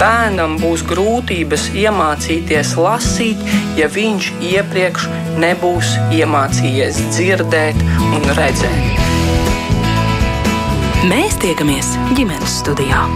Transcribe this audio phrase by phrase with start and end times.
[0.00, 3.42] bērnam būs grūtības iemācīties lasīt,
[3.78, 5.06] ja viņš iepriekš
[5.42, 9.06] nebūs iemācījies dzirdēt un redzēt.
[11.10, 13.06] Mēs tiekamies ģimenes studijā.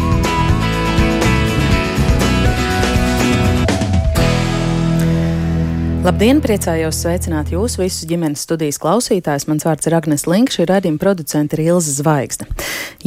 [6.04, 9.46] Labdien, priecājos sveicināt jūs visus ģimenes studijas klausītājus.
[9.48, 12.44] Mans vārds ir Agnes Linka, šī radījuma producente ir Ilza Zvaigzne.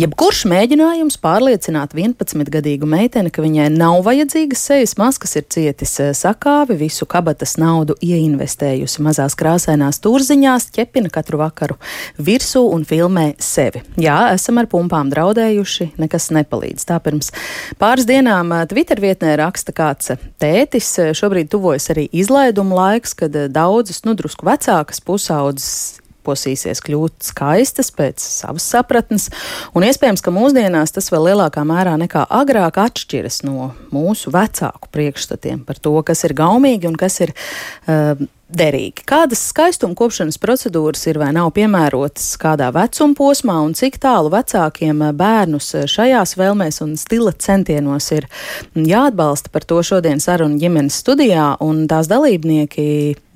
[0.01, 6.79] Jebkurš mēģinājums pārliecināt 11-gadīgu meiteni, ka viņai nav vajadzīgas sejas maskas, ir cietis eh, sakāvi,
[6.79, 11.77] visu kabatas naudu ieinvestējusi mazās krāsainās turziņās, ķepina katru vakaru
[12.17, 13.83] virsū un filmē sevi.
[14.01, 16.87] Jā, esam ar pumpām draudējuši, nekas nepalīdz.
[16.89, 17.29] Tā pirms
[17.77, 23.15] pāris dienām eh, Twitter vietnē raksta kāds tētis, eh, šobrīd tuvojas arī izlaiduma laiks laiks,
[23.17, 29.29] kad eh, daudzas, nu, drusku vecākas pusaudzes posīsies kļūt skaistas pēc savas sapratnes,
[29.77, 35.63] un iespējams, ka mūsdienās tas vēl lielākā mērā nekā agrāk atšķiras no mūsu vecāku priekšstatiem
[35.67, 39.03] par to, kas ir gaumīgi un kas ir uh, derīgi.
[39.07, 45.03] Kādas skaistuma kopšanas procedūras ir vai nav piemērotas kādā vecuma posmā un cik tālu vecākiem
[45.17, 48.29] bērnus šajās vēlmēs un stila centienos ir
[48.75, 52.87] jāatbalsta par to šodien sarunu ģimenes studijā un tās dalībnieki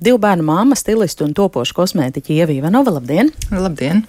[0.02, 2.96] divu bērnu māma, stilistu un topošu kosmētiķi Ievīva Nova.
[2.96, 3.30] Labdien!
[3.54, 4.02] Labdien!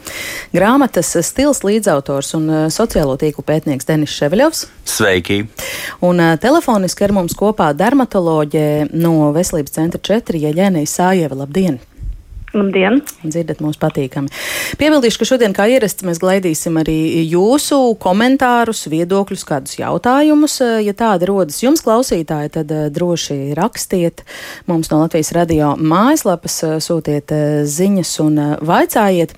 [0.56, 4.66] Grāmatas stils līdzautors un sociālo tīklu pētnieks Denis Ševeļovs.
[4.90, 5.44] Sveiki!
[6.06, 8.66] Un telefoniski ar mums kopā dermatoloģē
[8.96, 11.44] no Veselības centra 4 Jeļēnijas Sājeva.
[11.44, 11.82] Labdien!
[12.54, 13.00] Labdien!
[13.26, 14.30] Dzirdat mūs patīkami.
[14.78, 20.60] Piebildīšu, ka šodien, kā ierasts, mēs glaidīsim arī jūsu komentārus, viedokļus, kādus jautājumus.
[20.86, 24.22] Ja tādi rodas jums, klausītāji, tad eh, droši rakstiet
[24.70, 29.34] mums no Latvijas radio mājaslapas, eh, sūtiet eh, ziņas un vaicājiet.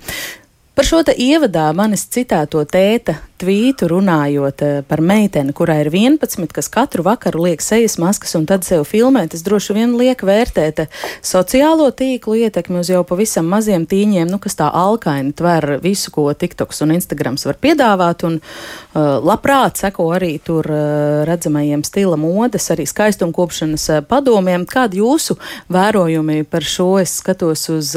[0.76, 6.48] Par šo te ievadā manis citēto tēta tvītu runājot eh, par meiteni, kurai ir 11,
[6.52, 10.82] kas katru vakaru liek sejas maskas un tad sev filmē, tas droši vien liek vērtēt
[10.84, 10.90] eh,
[11.24, 16.28] sociālo tīklu ietekmi uz jau pavisam maziem tīņiem, nu, kas tā alkaini tver visu, ko
[16.32, 22.68] TikToks un Instagrams var piedāvāt, un uh, labprāt seko arī tur uh, redzamajiem stila modes,
[22.72, 24.64] arī skaistumkopšanas uh, padomiem.
[24.68, 25.36] Kādi jūsu
[25.72, 26.88] vērojumi par šo?
[27.02, 27.92] Es skatos uz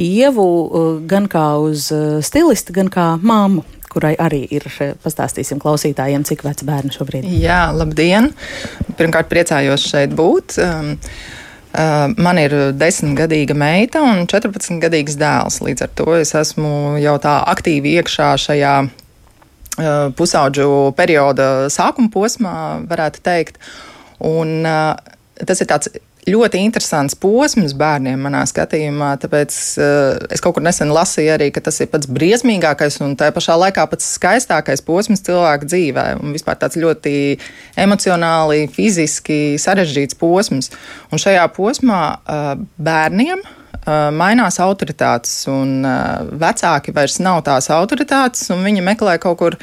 [0.00, 4.66] Ievu uh, gan kā uz uh, stilistu, gan kā māmu kurai arī ir.
[5.04, 7.40] Pastāstīsim klausītājiem, cik vecs bērni šobrīd ir.
[7.48, 8.30] Jā, labdien!
[9.00, 10.58] Pirmkārt, priecājos šeit būt.
[10.62, 10.96] Um,
[11.68, 15.58] Uh, man ir desmitgadīga meita un 14-gadīgs dēls.
[15.60, 22.54] Līdz ar to es esmu jau tā aktīvi iekšā šajā uh, pusaudžu perioda sākuma posmā,
[22.88, 23.60] varētu teikt.
[24.24, 24.96] Un, uh,
[25.44, 25.92] tas ir tāds
[26.26, 29.12] ļoti interesants posms bērniem manā skatījumā.
[29.22, 33.30] Tāpēc uh, es kaut kur nesen lasīju arī, ka tas ir pats briesmīgākais un tā
[33.34, 36.06] pašā laikā pats skaistākais posms cilvēka dzīvē.
[36.22, 37.14] Un vispār tāds ļoti
[37.80, 40.72] emocionāli, fiziski sarežģīts posms.
[41.12, 43.54] Un šajā posmā uh, bērniem uh,
[44.12, 45.86] mainās autoritātes, un
[46.40, 49.56] vecāki vairs nav tās autoritātes, un viņi meklē kaut kur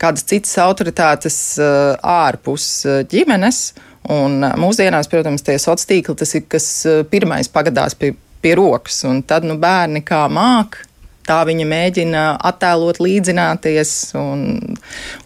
[0.00, 2.68] kādas citas autoritātes ārpus
[3.10, 3.70] ģimenes.
[4.12, 6.66] Un mūsdienās, protams, tie sociālie tīkli tas ir kas
[7.10, 8.12] pirmais pagadās pie,
[8.42, 10.84] pie rokas, un tad nu, bērni kā māk
[11.26, 14.44] tā viņa mēģina attēlot, līdzināties un,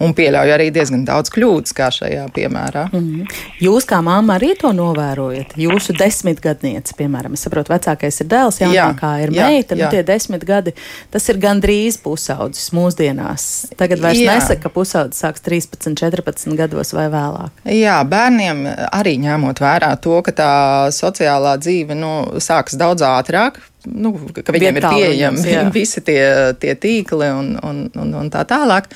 [0.01, 2.87] un pieļauj arī diezgan daudz kļūdas, kā šajā piemērā.
[2.93, 3.41] Mm -hmm.
[3.61, 5.57] Jūs kā māma arī to novērojat?
[5.57, 9.85] Jūsu desmitgadniece, piemēram, es saprotu, vecākais ir dēls, jaunākā jā, ir jā, meita, nu, jā.
[9.85, 10.75] nu tie desmit gadi,
[11.11, 13.47] tas ir gandrīz pusaudzis mūsdienās.
[13.77, 14.35] Tagad vairs jā.
[14.35, 17.51] nesaka, ka pusaudzis sāks 13, 14 gados vai vēlāk.
[17.65, 20.53] Jā, bērniem arī ņemot vērā to, ka tā
[20.95, 22.13] sociālā dzīve nu,
[22.43, 26.21] sākas daudz ātrāk, nu, ka viņiem ir pieejami visi tie,
[26.61, 28.91] tie tīkli un, un, un, un tā tālāk.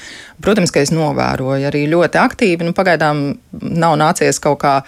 [0.44, 2.66] Protams, ka es novēroju arī ļoti aktīvi.
[2.66, 3.26] Nu, pagaidām
[3.62, 4.78] nav nācies kaut kā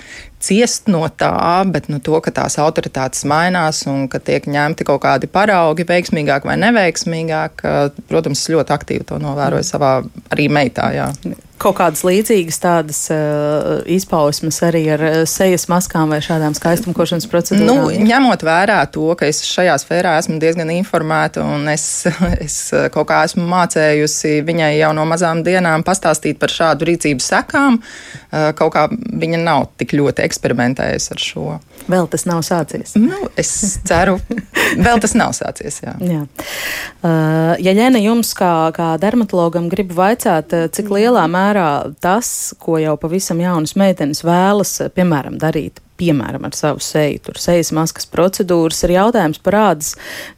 [0.47, 5.03] ciest no tā, bet nu, to, ka tās autoritātes mainās un ka tiek ņemti kaut
[5.05, 7.67] kādi paraugi, veiksmīgāk vai neveiksmīgāk,
[8.11, 9.71] protams, ļoti aktīvi to novēroju mm.
[9.73, 9.93] savā
[10.35, 10.93] arī meitā.
[10.97, 11.11] Jā
[11.61, 17.69] kaut kādas līdzīgas tādas uh, izpausmes arī ar uh, sejas maskām vai šādām skaistumkošanas procedūrām?
[17.69, 21.87] Nu, ņemot vērā to, ka es šajā sfērā esmu diezgan informēta un es,
[22.45, 22.59] es
[22.95, 28.51] kaut kā esmu mācējusi viņai jau no mazām dienām pastāstīt par šādu rīcību sekām, uh,
[28.59, 31.47] kaut kā viņa nav tik ļoti eksperimentējusi ar šo.
[31.89, 32.95] Vēl tas nav sācies.
[33.01, 33.51] Nu, es
[33.87, 34.19] ceru,
[34.87, 35.81] vēl tas nav sācies.
[35.85, 35.97] Jā.
[36.03, 36.23] jā.
[37.01, 41.71] Uh, ja Jēna jums kā, kā dermatologam grib vaicāt, uh, cik lielā mērā
[42.05, 47.39] tas, ko jau pavisam jaunas meitenes vēlas, uh, piemēram, darīt piemēram, ar savu seju, tur
[47.41, 49.95] sejas maskas procedūras, ir jautājums par ādas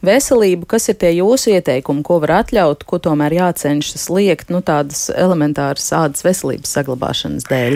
[0.07, 0.69] veselību.
[0.71, 5.91] Kas ir tie jūsu ieteikumi, ko var atļaut, ko tomēr jācenšas liekt, nu, tādas elementāras
[5.99, 7.75] ādas veselības saglabāšanas dēļ?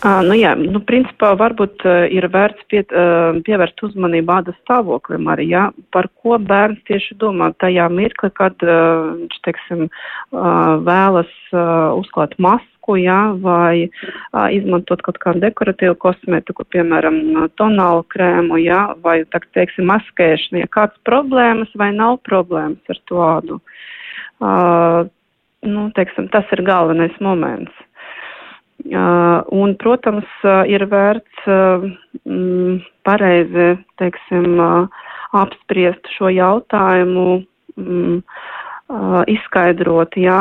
[0.00, 5.26] Uh, nu jā, nu, principā varbūt uh, ir vērts pie, uh, pievērst uzmanību ādas stāvoklim
[5.28, 11.34] arī, jā, par ko bērns tieši domā tajā mirkli, kad uh, viņš, teiksim, uh, vēlas
[11.52, 17.20] uh, uzklāt masku, jā, vai uh, izmantot kaut kādu dekoratīvu kosmetiku, piemēram,
[17.60, 23.20] tonālu krēmu, jā, vai, tā, teiksim, maskēšanu, ja kāds problēmas vai nav problēmas ar to
[23.28, 23.60] ādu.
[24.40, 25.04] Uh,
[25.68, 27.76] nu, teiksim, tas ir galvenais moments.
[28.80, 31.82] Uh, un, protams, uh, ir vērts uh,
[32.24, 34.56] mm, pareizi, teiksim,
[35.36, 37.42] apspriest šo jautājumu,
[37.76, 38.22] mm,
[39.30, 40.40] izskaidrot, jā,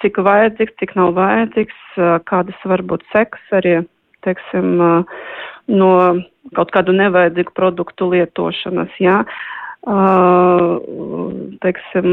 [0.00, 1.82] cik vajadzīgs, cik nav vajadzīgs,
[2.24, 3.74] kādas var būt sekas arī,
[4.24, 4.80] teiksim,
[5.68, 5.90] no
[6.56, 9.18] kaut kādu nevajadzīgu produktu lietošanas, jā.
[11.60, 12.08] Teiksim,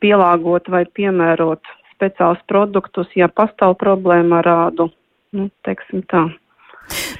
[0.00, 4.90] pielāgot vai piemērot speciālus produktus, ja pastāv problēma ar ādu.
[5.36, 6.28] Nu, teiksim tā.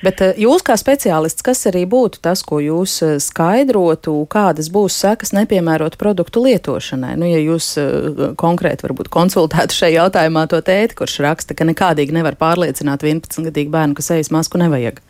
[0.04, 4.98] Bet eh, jūs, kā speciālists, kas arī būtu tas, ko jūs eh, skaidrotu, kādas būs
[5.02, 7.16] sekas nepiemērot produktu lietošanai?
[7.18, 12.14] Nu, ja jūs eh, konkrēti varbūt konsultētu šajā jautājumā to tēti, kurš raksta, ka nekādīgi
[12.14, 15.02] nevar pārliecināt 11-gadīgu bērnu, ka sejas masku nevajag.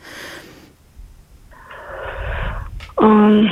[2.97, 3.45] Um,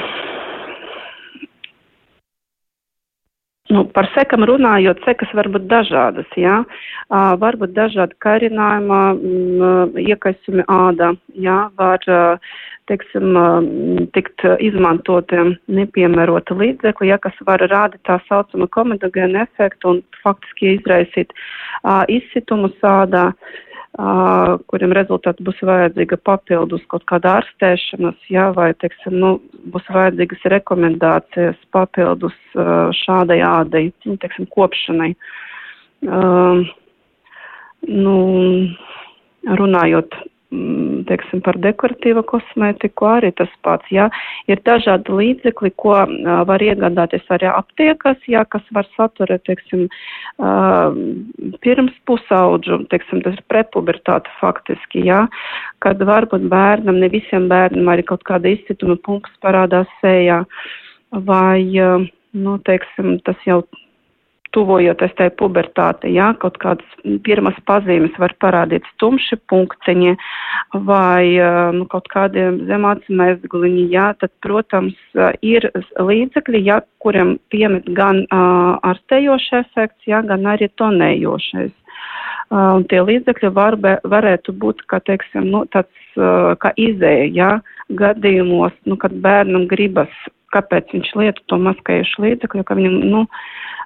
[3.75, 6.61] Nu, par sekam runājot, sekas var būt dažādas, jā.
[7.09, 11.11] Uh, var būt dažādi karinājuma, mm, iekaisumi ādā,
[11.47, 12.55] jā, var, uh,
[12.87, 13.67] teiksim, uh,
[14.15, 21.35] tikt izmantoti nepiemēroti līdzekļi, jā, kas var rādīt tā saucamo komedogēnu efektu un faktiski izraisīt
[21.35, 23.31] uh, izsitumu sādā.
[23.33, 29.29] Uh, kuriem rezultāti būs vajadzīga papildus kaut kāda ārstēšanas, jā, vai, teiksim, nu,
[29.71, 32.35] būs vajadzīgas rekomendācijas papildus
[33.05, 35.13] šādai ādai, nu, teiksim, kopšanai.
[36.05, 36.65] Uh,
[37.87, 38.15] nu,
[39.45, 40.17] runājot
[41.09, 44.07] teiksim, par dekoratīvu kosmētiku arī tas pats, jā.
[44.51, 45.97] Ir dažādi līdzekļi, ko
[46.49, 49.85] var iegādāties arī aptiekas, jā, kas var saturēt, teiksim,
[51.65, 55.25] pirms pusaudžu, teiksim, tas ir prepubertāte faktiski, jā,
[55.85, 60.43] kad varbūt bērnam, ne visiem bērnam arī kaut kāda izcituma punkts parādās sējā,
[61.25, 61.61] vai,
[62.35, 63.63] nu, teiksim, tas jau
[64.55, 70.15] tuvojoties tai pubertātei, jā, kaut kādas pirmas pazīmes var parādīt stumši punktiņi
[70.87, 71.35] vai
[71.75, 74.95] nu, kaut kādiem zemāts mezgliņi, jā, tad, protams,
[75.45, 75.67] ir
[75.99, 81.73] līdzekļi, jā, kuriem piemet gan uh, ārstējošs efekts, jā, gan arī tonējošais.
[82.45, 87.51] Uh, tie līdzekļi var, varētu būt, kā teiksim, nu, tāds, uh, kā izēja, jā,
[88.01, 90.13] gadījumos, nu, kad bērnam gribas,
[90.55, 93.25] kāpēc viņš lieto to maskējušu līdzekļu, ka viņam, nu,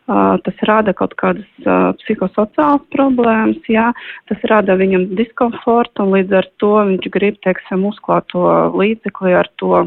[0.09, 3.91] tas rada kaut kādas uh, psihosociālas problēmas, jā,
[4.31, 9.49] tas rada viņam diskomfortu un līdz ar to viņš grib, teiksim, uzklāt to līdzekli ar
[9.61, 9.85] to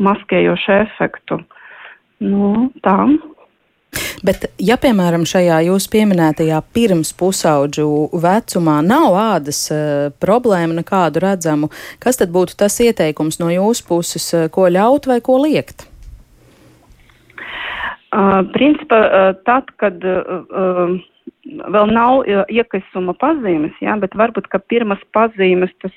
[0.00, 1.40] maskējošu efektu.
[2.20, 2.98] Nu, tā.
[4.22, 7.88] Bet, ja, piemēram, šajā jūsu pieminētajā pirms pusauģu
[8.22, 11.72] vecumā nav ādas uh, problēma nekādu redzamu,
[12.02, 15.89] kas tad būtu tas ieteikums no jūsu puses, ko ļaut vai ko liekt?
[18.10, 18.98] Principā,
[19.46, 20.02] tad, kad
[21.46, 25.94] vēl nav iekaisuma pazīmes, jā, bet varbūt, ka pirmas pazīmes tas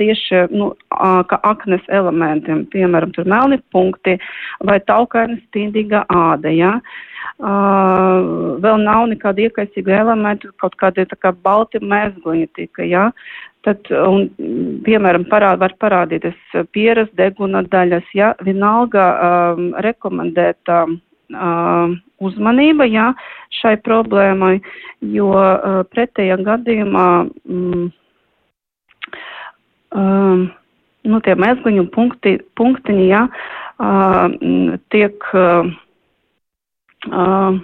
[0.00, 4.16] tieši, nu, kā aknes elementiem, piemēram, tur melni punkti
[4.64, 6.52] vai taukaini spīdīga āda.
[7.40, 13.10] Uh, vēl nav nekāda iekaisīga elementa, kaut kādi tā kā balti mēzgliņi tika, jā.
[13.64, 14.28] Tad, un,
[14.84, 16.36] piemēram, parād, var parādīties
[16.72, 20.98] pieras deguna daļas, jā, vienalga um, rekomendēt um,
[21.34, 23.10] uh, uzmanība jā,
[23.60, 24.60] šai problēmai,
[25.14, 27.90] jo uh, pretējā gadījumā mm,
[29.96, 30.46] uh,
[31.10, 34.26] nu, tie mezgliņu punkti, punktiņi jā, uh,
[34.92, 35.70] tiek uh,
[37.10, 37.60] uh,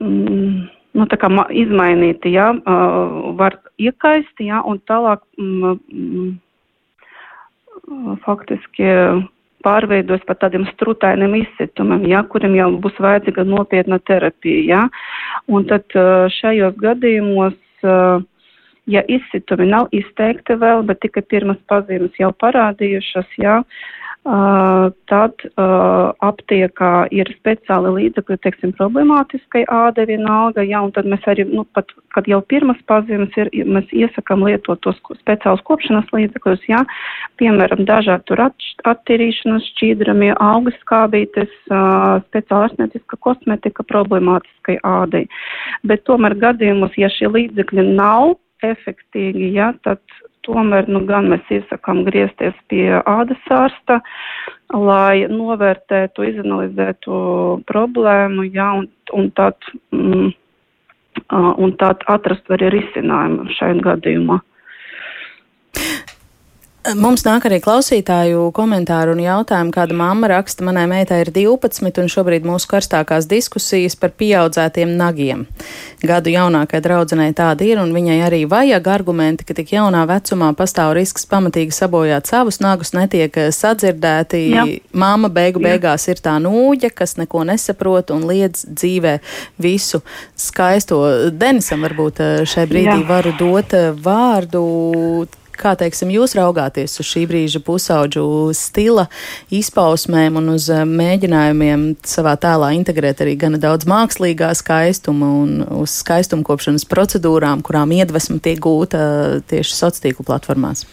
[0.00, 0.56] mm,
[0.96, 6.34] nu, tā kā izmainīti, jā, uh, var iekaist, jā, un tālāk mm, mm,
[8.24, 8.92] faktiski
[9.66, 14.62] pārveidos par tādiem strutainiem izcitumiem, ja, kuriem jau būs vajadzīga nopietna terapija.
[14.70, 14.82] Ja.
[15.50, 15.98] Un tad
[16.38, 17.58] šajos gadījumos,
[18.86, 23.60] ja izcitumi nav izteikti vēl, bet tikai pirmas pazīmes jau parādījušas, ja,
[24.26, 31.44] tad uh, aptiekā ir speciāli līdzekļi, teiksim, problemātiskai ādai vienalga, jā, un tad mēs arī,
[31.46, 36.82] nu, pat, kad jau pirmas pazīmes ir, mēs iesakam lietot tos speciālus kopšanas līdzekļus, jā,
[37.38, 45.26] piemēram, dažādi tur at, attīrīšanas šķīdramie, augas skābītes, uh, speciāla arsnētiska kosmetika problemātiskai ādai.
[45.86, 48.34] Bet tomēr gadījumos, ja šie līdzekļi nav
[48.66, 50.02] efektīgi, ja, tad
[50.46, 54.00] tomēr nu, gan mēs iesakām griezties pie ādas ārsta,
[54.72, 57.20] lai novērtētu, izanalizētu
[57.70, 60.32] problēmu, ja, un, un tad, mm,
[61.66, 64.40] un tad atrast arī risinājumu šai gadījumā.
[66.94, 72.10] Mums nāk arī klausītāju komentāru un jautājumu, kāda mamma raksta, manai meitai ir 12 un
[72.12, 75.46] šobrīd mūsu karstākās diskusijas par pieaudzētiem nagiem.
[76.06, 80.92] Gadu jaunākai draudzenei tāda ir un viņai arī vajag argumenti, ka tik jaunā vecumā pastāv
[80.94, 84.42] risks pamatīgi sabojāt savus nagus, netiek eh, sadzirdēti.
[84.54, 84.66] Jā.
[84.94, 85.72] Māma beigu Jā.
[85.72, 89.16] beigās ir tā nūģa, kas neko nesaprot un liedz dzīvē
[89.58, 90.04] visu
[90.38, 91.02] skaisto.
[91.34, 93.08] Denisam varbūt eh, šai brīdī Jā.
[93.10, 94.62] varu dot eh, vārdu
[95.56, 98.24] Kā teiksim, jūs raugāties uz šī brīža pusauģu
[98.56, 99.06] stila
[99.54, 105.98] izpausmēm un uz eh, mēģinājumiem savā tēlā integrēt arī gana daudz mākslīgā skaistuma un uz
[106.02, 110.84] skaistumkopšanas procedūrām, kurām iedvesma tiek gūta eh, tieši sociālo tīklu platformās?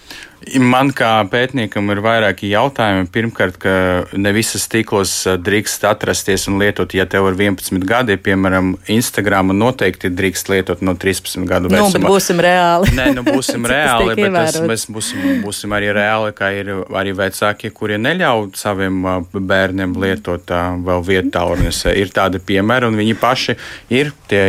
[0.60, 3.08] Man kā pētniekam ir vairāki jautājumi.
[3.14, 3.74] Pirmkārt, ka
[4.20, 10.12] ne visas tīklos drīkst atrasties un lietot, ja tev ir 11 gadi, piemēram, Instagram noteikti
[10.12, 12.04] drīkst lietot no 13 gadu nu, vecuma.
[12.04, 12.92] Nu, būsim reāli.
[12.98, 17.72] Nē, nu būsim reāli, bet tas, mēs būsim, būsim arī reāli, kā ir arī vecāki,
[17.76, 19.00] kuri neļauj saviem
[19.34, 20.52] bērniem lietot
[20.84, 21.86] vēl vietālrunis.
[21.94, 23.58] Ir tādi piemēri, un viņi paši
[23.96, 24.44] ir tie,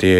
[0.00, 0.16] tie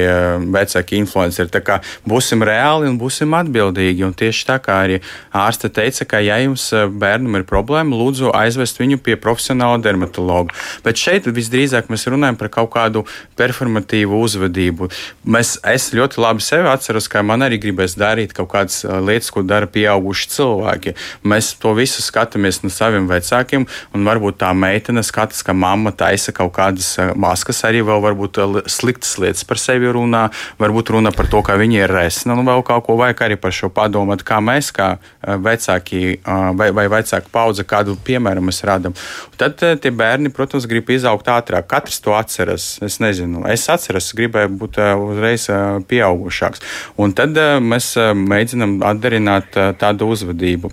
[0.58, 1.52] vecāki influenceri.
[1.56, 5.00] Tā kā būsim reāli un būsim atbildīgi, un tieši tā kā arī
[5.36, 10.54] ārste teica, ka, ja jums eh, bērnam ir problēma, lūdzu aizvest viņu pie profesionāla dermatologa.
[10.84, 13.04] Bet šeit visdrīzāk mēs runājam par kaut kādu
[13.38, 14.90] performatīvu uzvedību.
[15.28, 19.32] Mēs, es ļoti labi sevi atceros, ka man arī gribēs darīt kaut kādas eh, lietas,
[19.34, 20.96] ko dara pieauguši cilvēki.
[21.26, 26.34] Mēs to visu skatāmies no saviem vecākiem, un varbūt tā meitene skatās, ka mamma taisa
[26.36, 30.26] kaut kādas eh, maskas, arī vēl varbūt sliktas lietas par sevi runā,
[30.60, 33.54] varbūt runa par to, ka viņa ir resna, nu vēl kaut ko vajag arī par
[33.54, 38.96] šo padomāt, kā mēs, kā vecāki vai, vai vecāka paudze, kādu piemēru mēs radām.
[39.40, 41.68] Tad tie bērni, protams, grib izaugt ātrāk.
[41.70, 42.70] Katrs to atceras.
[42.84, 45.50] Es nezinu, es atceros, gribēju būt uzreiz
[45.90, 46.64] pieaugušāks.
[47.02, 50.72] Un tad mēs mēģinam atdarināt tādu uzvedību.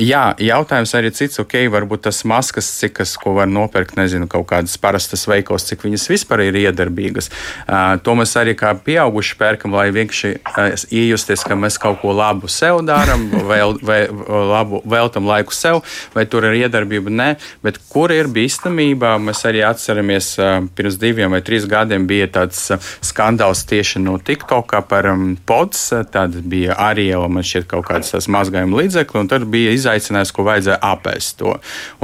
[0.00, 4.48] Jā, jautājums arī cits, ok, varbūt tas maskas, cik tas, ko var nopirkt, nezinu, kaut
[4.50, 7.30] kādas parastas veikals, cik viņas vispār ir iedarbīgas.
[7.66, 12.14] Uh, to mēs arī kā pieauguši pērkam, lai vienkārši uh, iejusties, ka mēs kaut ko
[12.16, 15.82] labu sev darām, vēl, vai labu veltam laiku sev,
[16.14, 17.28] vai tur ir iedarbība, nē,
[17.64, 22.62] bet kur ir bīstamība, mēs arī atceramies, uh, pirms diviem vai trīs gadiem bija tāds
[22.74, 28.12] uh, skandāls tieši no TikTokā par um, pods, tad bija Ariela, man šķiet kaut kāds
[28.14, 31.54] tas mazgājuma līdzekli, un tad bija izaicinājums, ko vajadzēja apēst to.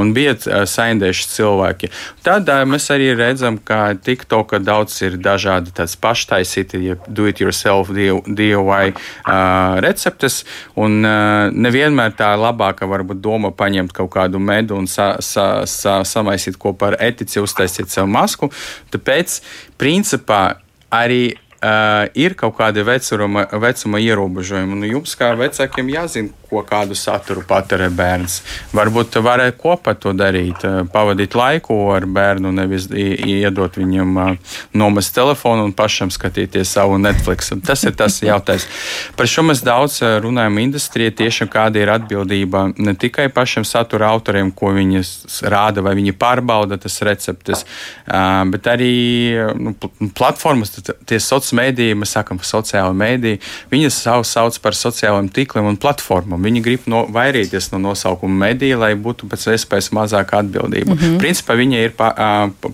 [0.00, 0.34] Un bija
[0.68, 1.90] saindējuši cilvēki.
[2.26, 7.92] Tad mēs arī redzam, ka TikTokā daudz ir dažādi tādas paštaisīti, ja do it yourself
[7.92, 8.94] DIY
[9.84, 10.42] receptes,
[10.78, 16.58] un nevienmēr tā labākā varbūt doma paņemt kaut kādu medu un sa, sa, sa, samaisīt
[16.60, 18.50] kopā ar etici, uztaisīt sev masku.
[18.92, 19.40] Tāpēc,
[19.80, 20.42] principā,
[20.92, 21.32] arī
[21.62, 24.76] uh, ir kaut kādi vecuma, vecuma ierobežojumi.
[24.76, 28.40] Un jums, kā vecākiem, jāzina, ko kādu saturu patērē bērns.
[28.76, 35.14] Varbūt varētu kopā to darīt, uh, pavadīt laiku ar bērnu, nevis iedot viņam uh, nomest
[35.16, 37.50] telefonu un pašam skatīties savu Netflix.
[37.64, 38.68] Tas ir tas jautājums.
[39.16, 44.52] Par šo mēs daudz runājam industrijā, tieši kāda ir atbildība ne tikai pašiem satura autoriem,
[44.52, 45.02] ko viņi
[45.52, 47.64] rāda vai viņi pārbauda tas receptes,
[48.52, 48.92] bet arī
[49.58, 49.74] nu,
[50.16, 50.74] platformas,
[51.08, 53.40] tie sociālie mēdīji, mēs sakām par sociālo mēdīju,
[53.72, 56.41] viņas savu sauc par sociālajiem tīkliem un platformām.
[56.42, 60.94] Viņi grib no, vairīties no nosaukuma medija, lai būtu pēc iespējas mazāk atbildība.
[60.94, 61.22] Mm -hmm.
[61.22, 61.94] Principā viņa ir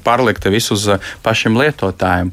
[0.05, 0.89] pārlikta visu uz
[1.23, 2.33] pašiem lietotājiem.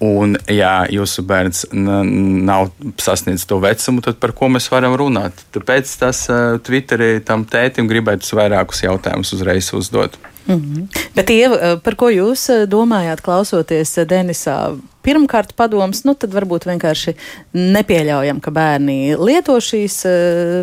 [0.00, 2.68] Un, ja jūsu bērns nav
[3.00, 5.32] sasniedzis to vecumu, tad par ko mēs varam runāt?
[5.56, 10.18] Tāpēc tas uh, Twitterī tam tētim gribētu vairākus jautājumus uzreiz uzdot.
[10.46, 10.86] Mm -hmm.
[11.14, 14.76] Bet, Ieva, par ko jūs domājāt, klausoties Denisā?
[15.06, 17.14] pirmkārt padoms, nu tad varbūt vienkārši
[17.54, 20.00] nepieļaujam, ka bērni lieto šīs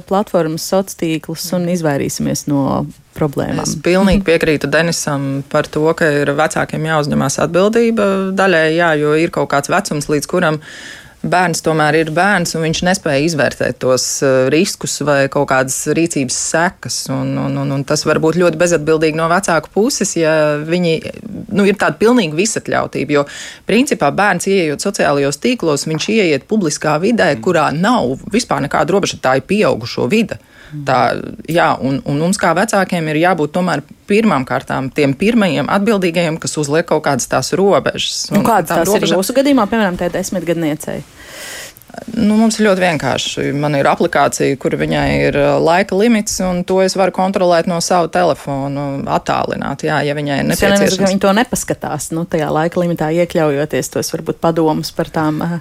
[0.09, 2.83] platformas, sociālos tīklus un izvairīsimies no
[3.17, 3.63] problēmām.
[3.63, 9.33] Es pilnīgi piekrītu Denisam par to, ka ir vecākiem jāuzņemās atbildība daļai, jā, jo ir
[9.33, 10.59] kaut kāds vecums, līdz kuram
[11.23, 16.37] bērns tomēr ir bērns, un viņš nespēja izvērtēt tos uh, riskus vai kaut kādas rīcības
[16.51, 16.97] sekas.
[17.13, 20.95] Un, un, un, un tas var būt ļoti bezatbildīgi no vecāku puses, ja viņi
[21.55, 23.17] nu, ir tāda pilnīga visatļautība.
[23.17, 23.25] Jo
[23.69, 29.37] principā bērns ieejot sociālajos tīklos, viņš ieiet publiskā vidē, kurā nav vispār nekāda robeža, tā
[29.39, 30.39] ir pieaugušo vide.
[30.87, 30.99] Tā,
[31.49, 36.57] jā, un, un mums kā vecākiem ir jābūt tomēr pirmām kārtām tiem pirmajiem atbildīgajiem, kas
[36.61, 38.25] uzliek kaut kādas tās robežas.
[38.33, 39.11] Nu, kādas tās robežas...
[39.11, 41.03] ir jūsu gadījumā, piemēram, tajā desmitgadniecei?
[42.13, 43.43] Nu, mums ir ļoti vienkārši.
[43.57, 47.77] Man ir aplikācija, kur viņai ir uh, laika limits, un to es varu kontrolēt no
[47.85, 49.85] sava telefona, attālināt.
[49.85, 50.73] Jā, ja viņai ir nepieciešams.
[50.73, 52.07] Es nezinu, ka viņi to nepaskatās.
[52.15, 55.53] Nu, tajā laika limitā iekļaujoties tos varbūt padomus par tām uh,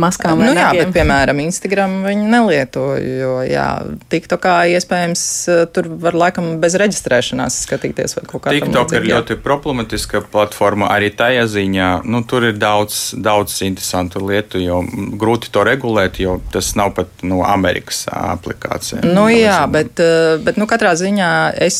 [0.00, 0.38] maskām.
[0.44, 0.92] Nu, jā, nagiem.
[0.92, 3.66] bet, piemēram, Instagram viņi nelieto, jo, jā,
[4.14, 8.70] TikTokā iespējams uh, tur var laikam bez reģistrēšanās skatīties vai kaut kā tāda.
[8.70, 11.90] TikTok ir ļoti problematiska platforma arī tajā ziņā.
[12.06, 14.84] Nu, tur ir daudz, daudz interesantu lietu, jo
[15.18, 19.00] grūti to regulēt regulēt, jo tas nav pat no nu, Amerikas aplikācija.
[19.06, 20.00] Nu, jā, bet,
[20.44, 21.30] bet nu, katrā ziņā
[21.62, 21.78] es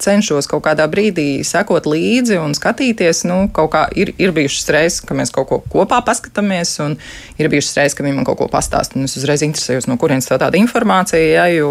[0.00, 3.24] cenšos kaut kādā brīdī sekot līdzi un skatīties.
[3.28, 6.98] Nu, kā, ir, ir bijušas reizes, ka mēs kaut ko kopā paskatāmies, un
[7.38, 10.40] ir bijušas reizes, ka viņi man kaut ko pastāsta, es uzreiz interesējos, no kurienes tā
[10.40, 11.70] tāda informācija, ja, jo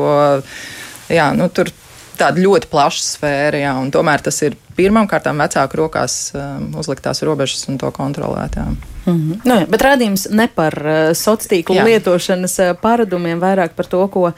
[1.12, 1.72] jā, nu, tur
[2.20, 7.24] tāda ļoti plaša sfēra, jā, un tomēr tas ir pirmām kārtām vecāku rokās um, uzliktās
[7.28, 8.56] robežas un to kontrolēt.
[8.60, 8.68] Jā.
[9.06, 9.40] Mm -hmm.
[9.44, 11.86] nu, jā, bet rādījums ne par uh, sociālo tīklu jā.
[11.86, 14.34] lietošanas uh, paradumiem, vairāk par to, ko uh,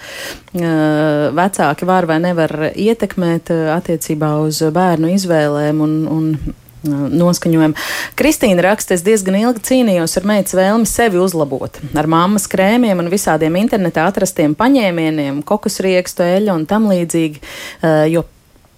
[1.41, 7.77] vecāki var vai nevar ietekmēt uh, attiecībā uz bērnu izvēlēm un, un noskaņojumu.
[8.19, 11.77] Kristīna raksta, es diezgan ilgi cīnījos ar meitas vēlmi sevi uzlabot.
[11.97, 17.43] Ar mammas krēmiem un visādiem internetā atrastiem paņēmieniem, kokosriekstu, eļu un tam līdzīgi,
[18.13, 18.25] jo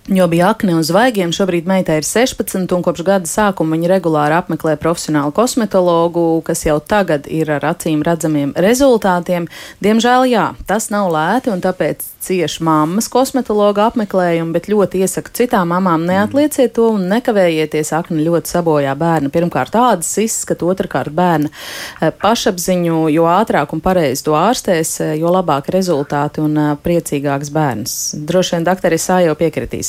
[0.07, 4.35] Jo bija akne uz zvaigiem, šobrīd meitai ir 16, un kopš gada sākuma viņa regulāri
[4.35, 9.47] apmeklē profesionālu kosmetologu, kas jau tagad ir ar acīm redzamiem rezultātiem.
[9.79, 15.71] Diemžēl, jā, tas nav lēti, un tāpēc cieši mammas kosmetologa apmeklējumu, bet ļoti iesaku citām
[15.71, 17.93] mamām neatlieciet to un nekavējieties.
[17.95, 19.31] Akni ļoti sabojā bērnu.
[19.33, 23.05] Pirmkārt, tādas izskatu, otrkārt, bērna eh, pašapziņu.
[23.13, 27.97] Jo ātrāk un pareizi to ārstēs, eh, jo labāk rezultāti un eh, priecīgāks bērns.
[28.27, 29.35] Droši vien, doktori, Sā jau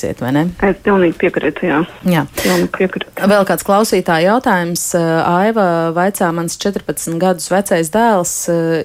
[0.04, 0.42] piekritīsiet, vai ne?
[0.64, 1.78] Es pilnīgi piekrītu, jā.
[2.08, 2.24] jā.
[2.40, 3.28] Pilnīgi piekrītu.
[3.30, 4.82] Vēl kāds klausītāja jautājums.
[4.94, 8.34] Aiva vaicā, mans 14 gadus vecais dēls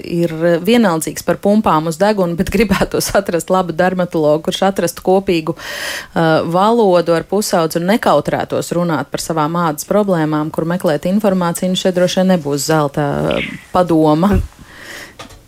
[0.03, 0.33] ir
[0.65, 7.15] vienaldzīgs par pumpām uz degunu, bet gribētos atrast labu dermatologu, kurš atrastu kopīgu uh, valodu
[7.17, 11.77] ar pusaudzi un nekautrētos runāt par savām ādas problēmām, kur meklēt informāciju.
[11.79, 13.39] Šeit droši vien nebūs zelta
[13.73, 14.35] padoma.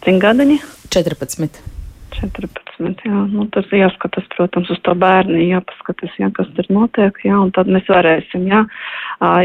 [0.02, 0.62] Cik gadiņi?
[0.92, 1.71] 14.
[2.18, 3.06] 14.
[3.06, 3.22] Jā.
[3.32, 7.70] Nu, tas jāskatās, protams, uz to bērnu, jāpaskatās, jā, kas tur notiek, jā, un tad
[7.72, 8.64] mēs varēsim, jā,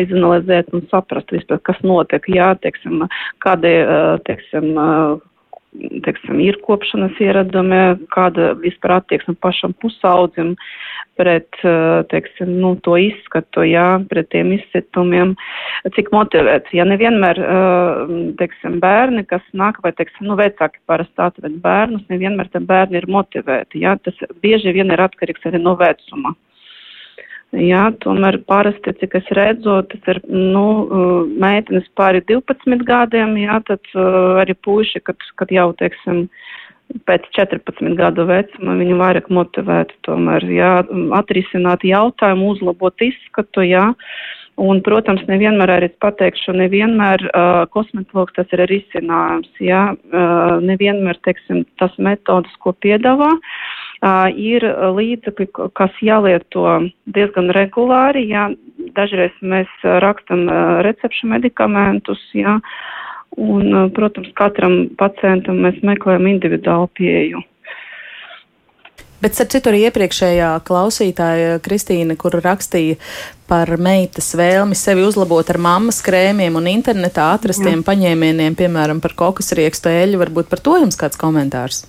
[0.04, 3.06] izanalizēt un saprast vispār, kas notiek, jā, teiksim,
[3.44, 3.72] kādi,
[4.28, 4.72] teiksim,
[6.06, 7.82] teiksim, ir kopšanas ieradumi,
[8.14, 10.54] kāda vispār attieksme pašam pusaudzim
[11.16, 15.34] pret, eh, teiksim, nu, to izskatu, jā, pret tiem izcitumiem,
[15.96, 16.72] cik motivēts.
[16.76, 22.50] Ja nevienmēr, eh, teiksim, bērni, kas nāk, vai, teiksim, nu, vecāki parasti atved bērnus, nevienmēr
[22.52, 26.36] te bērni ir motivēti, jā, tas bieži vien ir atkarīgs arī no vecuma.
[27.54, 33.60] Jā, tomēr parasti, cik es redzu, tas ir, nu, uh, meitenes pāri 12 gadiem, jā,
[33.68, 36.26] tad uh, arī puiši, kad, kad jau, teiksim,
[37.06, 40.72] pēc 14 gadu vecuma viņi vairāk motivēti tomēr, jā,
[41.18, 43.90] atrisināt jautājumu, uzlabot izskatu, jā.
[44.56, 51.66] Un, protams, nevienmēr arī pateikšu, nevienmēr uh, kosmetologs tas ir risinājums, jā, uh, nevienmēr, teiksim,
[51.76, 53.34] tas metodas, ko piedāvā.
[53.36, 54.64] Uh, ir
[54.96, 56.64] līdzekļi, kas jālieto
[57.12, 58.26] diezgan regulāri.
[58.30, 58.48] Jā.
[58.96, 60.46] Dažreiz mēs rakstam
[60.86, 62.56] recepšu medikamentus, jā,
[63.36, 67.44] un, protams, katram pacientam mēs meklējam individuālu pieeju.
[69.16, 72.98] Bet, starp citu, arī iepriekšējā klausītāja Kristīna, kur rakstīja
[73.48, 77.86] par meitas vēlmi sevi uzlabot ar mammas krēmiem un internetā atrastiem Jā.
[77.88, 81.86] paņēmieniem, piemēram, par kokosriekstu eļu, varbūt par to jums kāds komentārs?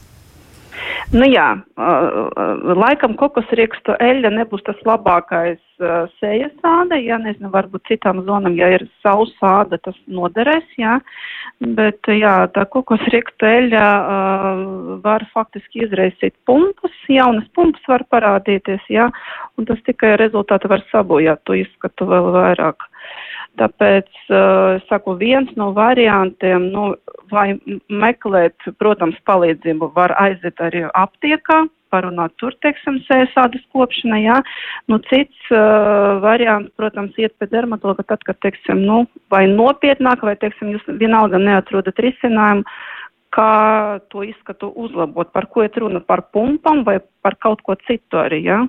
[1.11, 1.45] Nu jā,
[2.77, 5.59] laikam kokosriekstu eļļa nebūs tas labākais
[6.19, 10.97] sejas āda, ja nezinu, varbūt citām zonām, ja ir sausa āda, tas noderēs, jā,
[11.59, 13.85] bet jā, tā kokosriekstu eļļa
[15.03, 19.07] var faktiski izraisīt pumpas, jaunas pumpas var parādīties, jā,
[19.57, 22.87] un tas tikai rezultāti var sabojāt to izskatu vēl vairāk.
[23.57, 24.09] Tāpēc,
[24.77, 26.91] es saku, viens no variantiem, nu,
[27.31, 27.55] vai
[27.89, 34.37] meklēt, protams, palīdzību var aiziet arī aptiekā, parunāt tur, teiksim, sēsādas kopšanai, jā.
[34.91, 40.35] Nu, cits uh, variants, protams, iet pie dermatologa tad, kad, teiksim, nu, vai nopietnāk, vai,
[40.39, 42.67] teiksim, jūs vienalga neatrodat risinājumu,
[43.33, 43.51] kā
[44.11, 48.43] to izskatu uzlabot, par ko iet runa, par pumpam vai par kaut ko citu arī,
[48.47, 48.61] jā.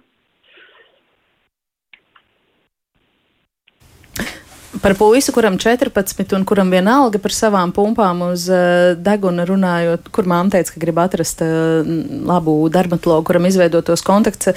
[4.83, 10.29] Par puisi, kuram 14 un kuram vienalga par savām pumpām uz uh, deguna runājot, kur
[10.29, 11.81] māma teica, ka grib atrast uh,
[12.29, 14.51] labu dermatologu, kuram izveidotos kontakts.
[14.51, 14.57] Jā.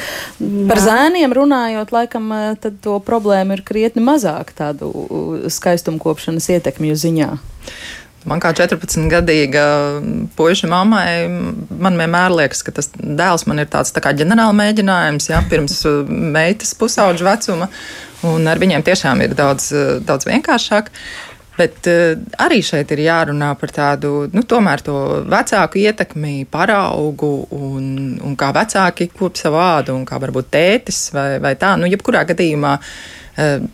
[0.69, 4.91] Par zēniem runājot, laikam uh, to problēmu ir krietni mazāk tādu
[5.51, 7.31] skaistumkopšanas ietekmju ziņā.
[8.29, 9.63] Man kā 14-gadīga
[10.37, 11.25] puika mammai,
[11.81, 16.75] man vienmēr liekas, ka tas dēls man ir tāds tā ģenerāla mēģinājums, jā, pirms meitas
[16.77, 17.71] pusauģa vecuma,
[18.29, 20.91] un ar viņiem tiešām ir daudz, uh, daudz vienkāršāk.
[21.57, 27.85] Bet uh, arī šeit ir jārunā par tādu, nu, to vecāku ietekmi, paraugu un,
[28.23, 31.75] un kā vecāki kop savu ādu un kā varbūt tētis vai, vai tā.
[31.77, 33.69] Nu, jebkurā gadījumā uh,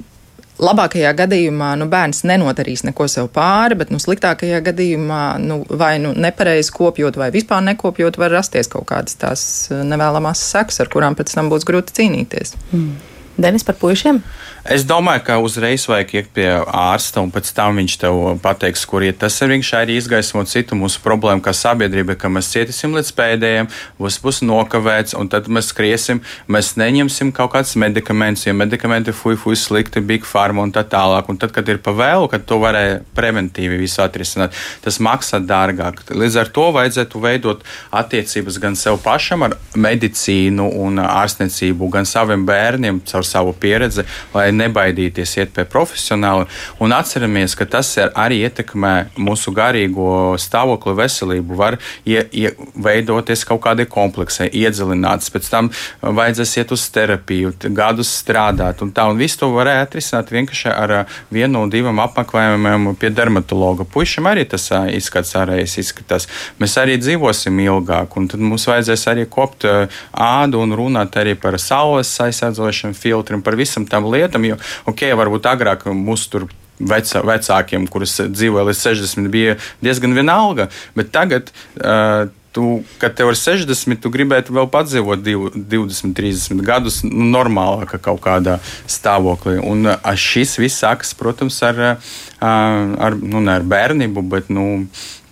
[0.57, 6.13] labākajā gadījumā nu, bērns nenodarīs neko sev pāri, bet nu, sliktākajā gadījumā nu, vai nu
[6.17, 11.17] nepareizi kopjot, vai vispār nekopjot, var rasties kaut kādas tās eh, nevēlamās sekas, ar kurām
[11.17, 12.57] pēc tam būs grūti cīnīties.
[12.71, 12.95] Mm.
[13.37, 14.21] Denis par puišiem?
[14.67, 19.05] Es domāju, ka uzreiz vajag iet pie ārsta, un pēc tam viņš tev pateiks, kur
[19.05, 19.15] iet.
[19.21, 23.69] Tas ir vienkārši arī izgaismot citu mūsu problēmu, kā sabiedrība, ka mēs cietīsim līdz pēdējiem,
[23.95, 26.19] būs, būs nokavēts, un tad mēs skriesim,
[26.51, 31.31] mēs neņemsim kaut kādus medikamentus, ja medikamenti fuj, fuj, slikti, big pharma un tā tālāk.
[31.31, 34.51] Un tad, kad ir pa vēlu, kad to varēja preventīvi visu atrisināt,
[34.83, 36.03] tas maksā dārgāk.
[36.11, 37.63] Līdz ar to vajadzētu veidot
[37.95, 44.03] attiecības gan sev pašam ar medicīnu un ārstniecību, gan saviem bērniem caur savu pieredzi,
[44.35, 46.47] lai nebaidīties iet pie profesionāla.
[46.83, 51.57] Un atceramies, ka tas arī ietekmē mūsu garīgo stāvokli, veselību.
[51.57, 58.11] Var ie, ie, veidoties kaut kādi kompleksi, iedziļināts, pēc tam vajadzēs iet uz terapiju, gadus
[58.21, 58.83] strādāt.
[58.85, 60.95] Un, tā, un visu to varēja atrisināt vienkārši ar
[61.33, 63.87] vienu no diviem apmeklējumiem pie dermatologa.
[63.87, 66.27] Puisam arī tas izskats ārējais izskatās.
[66.61, 71.57] Mēs arī dzīvosim ilgāk, un tad mums vajadzēs arī kopt ādu un runāt arī par
[71.61, 76.47] saules aizsardzošanu filtriem, par visam tam lietam, jo, ok, varbūt agrāk mūsu tur
[76.79, 80.67] vecā, vecākiem, kurus dzīvoja līdz 60, bija diezgan vienalga.
[80.97, 81.49] Bet tagad,
[81.81, 88.21] uh, tu, kad tev ir 60, tu gribētu vēl padzīvot 20, 30 gadus normālākā kaut
[88.25, 88.57] kādā
[88.89, 89.57] stāvoklī.
[89.61, 94.87] Un uh, šis viss sākas, protams, ar, uh, ar, nu, ar bērnību, bet nu,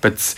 [0.06, 0.36] pēc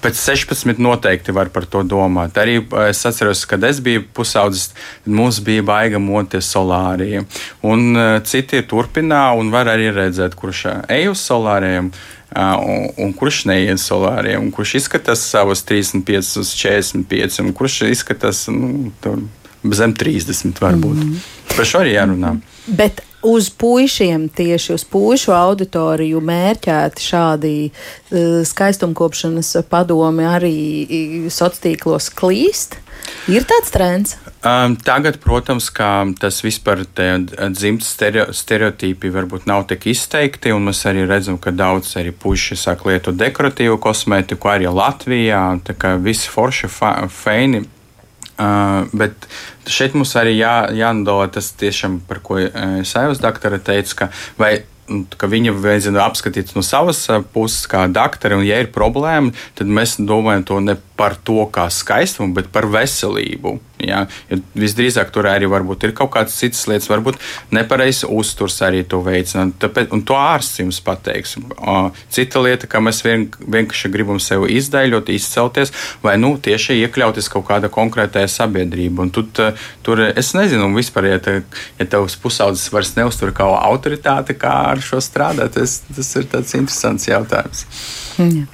[0.00, 2.38] Pēc 16 noteikti var par to domāt.
[2.40, 4.70] Arī es atceros, kad es biju pusaudzis,
[5.04, 7.26] mums bija baiga moties solārija.
[7.66, 11.92] Un uh, citi turpinā un var arī redzēt, kurš ej uz solāriem.
[12.30, 18.92] Un, un kurš neiet solāriem, kurš izskatās savus 35, 45, un kurš izskatās nu,
[19.74, 20.94] zem 30 varbūt.
[20.94, 21.56] Mm -hmm.
[21.56, 22.36] Par šo arī jārunā.
[22.66, 30.56] Bet uz puišiem, tieši uz pušu auditoriju mērķēti šādi uh, skaistumkopšanas padomi arī
[31.28, 32.78] sociālos tīklos klīst.
[33.30, 34.16] Ir tāds trends?
[34.44, 35.68] Um, tagad, protams,
[36.20, 41.92] tas vispār dzimts stereo, stereotipi varbūt nav tik izteikti, un mēs arī redzam, ka daudz
[42.00, 45.42] arī puiši sāk lietot dekoratīvu kosmētiku, arī Latvijā.
[45.64, 46.70] Tā kā visi forši
[47.12, 47.64] feini
[48.40, 49.26] Uh, bet
[49.68, 52.38] šeit mums arī jā, jānodala tas tiešām, par ko
[52.88, 54.08] Sēvas doktora teica, ka
[54.40, 54.52] vai
[54.90, 57.02] nu, ka viņa vajadzētu apskatīt no savas
[57.34, 58.38] puses, kā doktori.
[58.38, 62.68] Un, ja ir problēma, tad mēs domājam to ne par to kā skaistumu, bet par
[62.70, 63.58] veselību.
[63.86, 64.04] Ja?
[64.30, 67.18] Ja visdrīzāk tur arī ir kaut kādas citas lietas, varbūt
[67.54, 69.48] nepareizs uzturs arī to veicina.
[69.60, 71.36] Tāpēc, un to ārsts jums pateiks.
[72.12, 75.72] Cita lieta, ka mēs vien, vienkārši gribam sevi izdaļot, izcelties,
[76.04, 79.06] vai nu, tieši iekļauties kaut kādā konkrētajā sabiedrībā.
[79.06, 79.26] Un tu,
[79.86, 81.40] tur es nezinu, vispār, ja, te,
[81.80, 86.56] ja tavs pusaudzis vairs neuztur kā autoritāti, kā ar šo strādāt, tas, tas ir tāds
[86.58, 87.66] interesants jautājums.
[88.20, 88.46] Ja.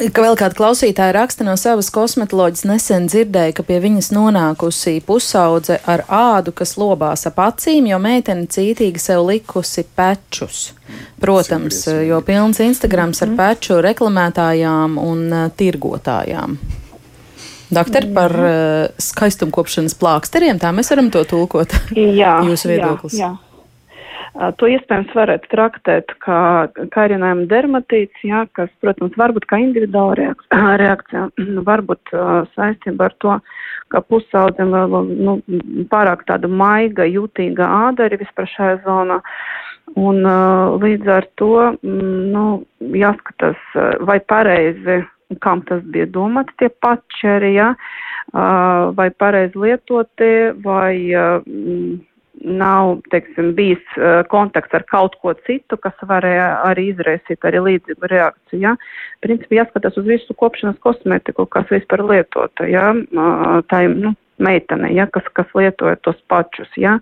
[0.00, 5.76] Ka vēl kāda klausītāja raksta no savas kosmetoloģijas nesen dzirdēja, ka pie viņas nonākusi pusaudze
[5.84, 10.70] ar ādu, kas lobās ap acīm, jo meitene cītīgi sev likusi pečus.
[11.20, 13.40] Protams, jo pilns Instagrams ar mhm.
[13.42, 16.56] peču reklamētājām un uh, tirgotājām.
[17.70, 21.76] Doktor, par uh, skaistumkopšanas plāksteriem, tā mēs varam to tulkot.
[21.92, 23.20] Jā, jūsu viedoklis.
[23.20, 23.49] Jā, jā.
[24.30, 30.30] To iespējams varētu traktēt kā karinājuma dermatīts, jā, kas, protams, varbūt kā individuāla
[30.78, 31.24] reakcija,
[31.70, 32.12] varbūt
[32.54, 33.38] saistība ar to,
[33.90, 34.70] ka pusaudzim
[35.18, 35.34] nu,
[35.90, 39.18] pārāk tāda maiga, jūtīga āda arī vispār šajā zonā.
[39.98, 40.22] Un
[40.78, 42.44] līdz ar to nu,
[42.94, 43.58] jāskatās,
[44.06, 45.00] vai pareizi,
[45.42, 47.72] kam tas bija domāts, tie pačeri, jā,
[48.94, 50.94] vai pareizi lietotie, vai
[52.40, 58.10] nav, teiksim, bijis uh, kontakts ar kaut ko citu, kas varēja arī izraisīt arī līdzīgu
[58.12, 58.62] reakciju.
[58.64, 58.74] Ja?
[59.24, 62.90] Principā jāskatās uz visu kopšanas kosmetiku, kas vispār lietota, ja?
[63.70, 66.70] tā nu, meitene, ja, kas, kas lietoja tos pačus.
[66.80, 66.96] Ja.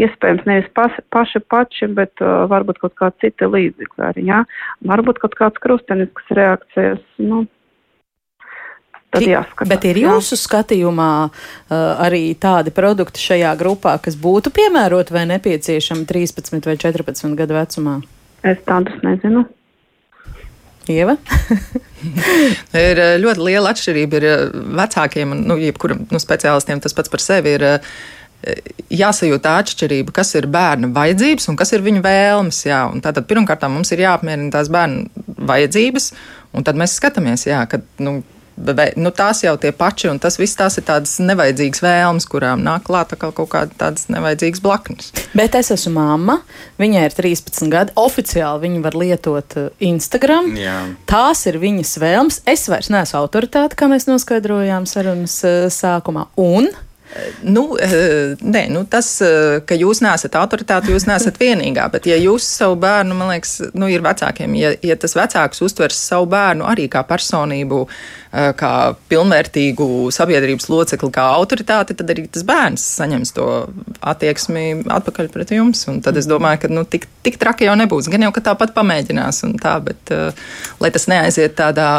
[0.00, 4.26] Iespējams, nevis pas, paši pači, bet uh, varbūt kaut kāda cita līdzekļa arī.
[4.30, 4.42] Ja.
[4.88, 7.02] Varbūt kaut kāds krustenisks reakcijas.
[7.20, 7.44] Nu,
[9.08, 9.70] Tad jāskatās.
[9.70, 10.40] Bet ir jūsu jā.
[10.42, 17.38] skatījumā uh, arī tādi produkti šajā grupā, kas būtu piemēroti vai nepieciešami 13 vai 14
[17.38, 17.94] gadu vecumā?
[18.44, 19.46] Es tādus nezinu.
[20.92, 21.16] Ieva?
[22.88, 24.20] ir ļoti liela atšķirība.
[24.20, 27.66] Ir vecākiem un nu, jebkuram nu, speciālistiem tas pats par sevi ir
[28.94, 32.64] jāsajūt tā atšķirība, kas ir bērna vajadzības un kas ir viņa vēlmes.
[32.68, 32.84] Jā.
[32.92, 35.08] Un tātad pirmkārt mums ir jāapmierina tās bērna
[35.48, 36.12] vajadzības,
[36.56, 37.82] un tad mēs skatāmies, jā, ka.
[38.04, 38.20] Nu,
[38.98, 42.86] nu, tās jau tie paši, un tas viss tās ir tādas nevajadzīgas vēlmes, kurām nāk
[42.88, 45.12] klāt kaut kāda tādas nevajadzīgas blaknes.
[45.38, 46.40] Bet es esmu mamma,
[46.80, 50.52] viņai ir 13 gadi, oficiāli viņa var lietot uh, Instagram.
[50.58, 50.80] Jā.
[51.10, 52.42] Tās ir viņas vēlmes.
[52.48, 56.28] Es vairs neesmu autoritāte, kā mēs noskaidrojām sarunas uh, sākumā.
[56.38, 56.70] Un
[57.42, 59.08] Nu, eh, nē, nu tas,
[59.64, 61.88] ka jūs neesat autoritāte, jūs neesat vienīgā.
[61.92, 65.98] Bet, ja jūs savu bērnu, man liekas, nu, ir vecākiem, ja, ja tas vecāks uztvers
[66.10, 68.72] savu bērnu arī kā personību, eh, kā
[69.10, 73.48] pilnvērtīgu sabiedrības locekli, kā autoritāti, tad arī tas bērns saņems to
[74.00, 74.66] attieksmi
[74.98, 75.86] atpakaļ pret jums.
[75.90, 78.10] Un tad es domāju, ka nu, tik, tik traki jau nebūs.
[78.12, 80.14] Gan jau, ka tāpat pamēģinās, tā, bet
[80.82, 81.90] lai tas neaiziet tādā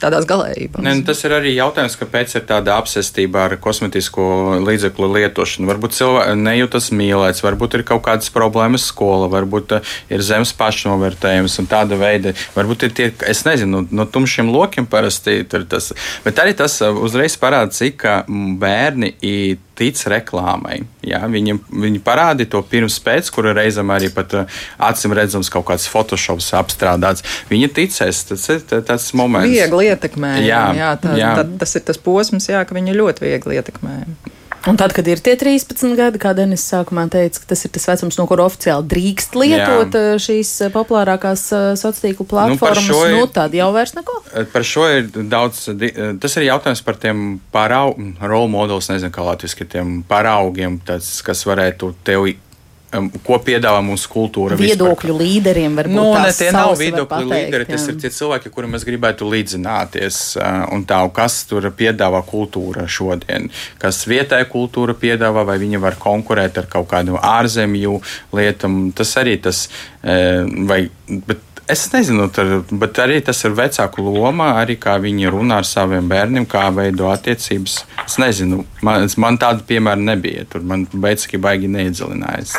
[0.00, 0.84] tādās galējībās.
[0.84, 5.68] Ne, nu, tas ir arī jautājums, kāpēc ir tāda apsestība ar kosmetisko līdzekļu lietošanu.
[5.70, 11.56] Varbūt cilvēks nejūtas mīlēts, varbūt ir kaut kādas problēmas skola, varbūt uh, ir zemes pašnovērtējums
[11.62, 12.34] un tāda veida.
[12.56, 15.92] Varbūt ir tie, es nezinu, no tumšiem lokiem parasti ir tas.
[16.24, 18.04] Bet arī tas uh, uzreiz parāda, cik
[18.60, 19.12] bērni
[19.76, 20.80] tic reklāmai.
[21.04, 21.20] Ja?
[21.30, 25.88] Viņi, viņi parādīja to pirms pēc, kura reizēm arī pat uh, acīm redzams kaut kāds
[25.92, 27.26] photoshops apstrādāts.
[27.52, 29.52] Viņi ticēs, tas ir tas moments.
[29.52, 30.48] Viegli ietekmējami.
[30.48, 31.34] Jā, jā, tā, jā.
[31.40, 34.35] Tā, tas ir tas posms, jā, ka viņi ļoti viegli ietekmējami.
[34.66, 38.16] Un tad, kad ir tie 13 gadi, kā Denis sākumā teica, tas ir tas vecums,
[38.18, 40.14] no kura oficiāli drīkst lietot Jā.
[40.16, 44.16] Eh, šīs eh, populārākās eh, sociālo tīklu platformas, nu, ir, nu tad jau vairs neko.
[44.52, 45.68] Par šo ir daudz,
[46.22, 51.46] tas ir jautājums par tiem paraugiem, role models, nezinu, kā latviešu, tiem paraugiem, tas, kas
[51.46, 52.34] varētu tevi
[53.26, 54.56] ko piedāvā mūsu kultūra.
[54.58, 55.24] Viedokļu vispār.
[55.24, 55.96] līderiem var būt.
[55.96, 57.92] Nu, ne, tie nav viedokļu līderi, tas jā.
[57.92, 60.20] ir tie cilvēki, kuriem mēs gribētu līdzināties.
[60.74, 63.50] Un tā, kas tur piedāvā kultūra šodien,
[63.82, 67.98] kas vietēja kultūra piedāvā, vai viņi var konkurēt ar kaut kādu ārzemju
[68.36, 68.72] lietu.
[68.96, 69.66] Tas arī tas,
[70.02, 75.58] vai, bet Es nezinu, tur, bet arī tas ir vecāku loma, arī kā viņi runā
[75.62, 77.80] ar saviem bērniem, kā veido attiecības.
[78.04, 80.44] Es nezinu, man, man tāda piemēra nebija.
[80.52, 82.54] Tur man beidzot baigi neiedziļinājās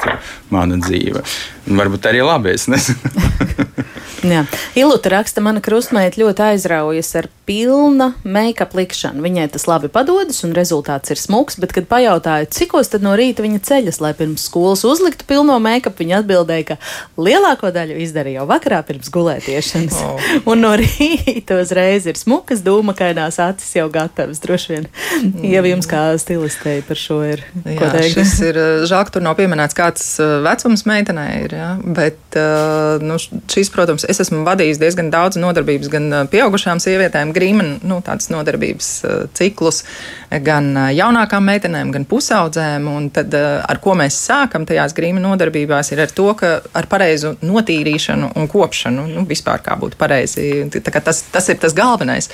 [0.51, 1.23] mana dzīve.
[1.71, 3.13] Un varbūt arī labi, es nezinu.
[4.33, 4.43] Jā.
[4.75, 9.23] Ilūta raksta, mana krustmeita ļoti aizraujas ar pilna make-up likšanu.
[9.23, 13.45] Viņai tas labi padodas un rezultāts ir smuks, bet, kad pajautāju, cikos tad no rīta
[13.45, 16.77] viņa ceļas, lai pirms skolas uzliktu pilno make-up, viņa atbildēja, ka
[17.23, 19.99] lielāko daļu izdarīja jau vakarā pirms gulētiešanas.
[20.03, 20.27] Oh.
[20.51, 24.43] un no rīta uzreiz ir smukas, dūmakainās acis jau gatavas.
[24.43, 24.89] Droši vien,
[25.21, 25.47] mm.
[25.47, 28.17] ja jums kā stilistei par šo ir jā, ko teikt.
[28.17, 30.09] Šis ir žēl, ka tur nav pieminēts kāds
[30.43, 32.39] vecums meitenei ir, jā, bet
[33.07, 38.01] nu, šīs, protams, es esmu vadījis diezgan daudz nodarbības gan pieaugušām sievietēm, grīmen, nu,
[38.33, 38.91] nodarbības
[39.37, 39.83] ciklus,
[40.43, 42.89] gan jaunākām meitenēm, gan pusaudzēm.
[43.15, 48.33] Tad, ar ko mēs sākam tajās grīmen nodarbībās, ir ar to, ka ar pareizu notīrīšanu
[48.37, 52.31] un kopšanu, nu, vispār kā būtu pareizi, tas, tas ir tas galvenais.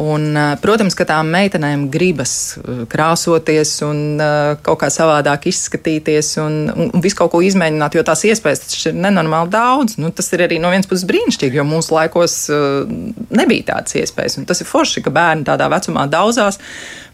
[0.00, 2.54] Un, protams, ka tām meitenēm gribas
[2.88, 4.22] krāsoties un
[4.64, 8.96] kaut kā savādāk izskatīties un, un, visu kaut ko izmēģināt, jo tās iespējas taču ir
[9.04, 9.98] nenormāli daudz.
[10.00, 12.38] Nu, tas ir arī no vienas puses brīnišķīgi, jo mūsu laikos
[13.36, 14.38] nebija tādas iespējas.
[14.40, 16.56] Un tas ir forši, ka bērni tādā vecumā daudzās,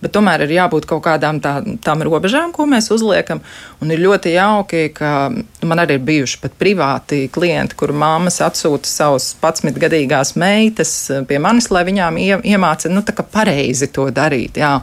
[0.02, 3.42] bet tomēr ir jābūt kaut kādām tā, tām robežām, ko mēs uzliekam.
[3.82, 5.12] Un ir ļoti jauki, ka
[5.66, 10.94] man arī ir bijuši pat privāti klienti, kur mammas atsūta savus 11 gadīgās meitas
[11.28, 14.58] pie manis, lai viņām iemācītu iemāca nu, pareizi to darīt.
[14.60, 14.78] Jā.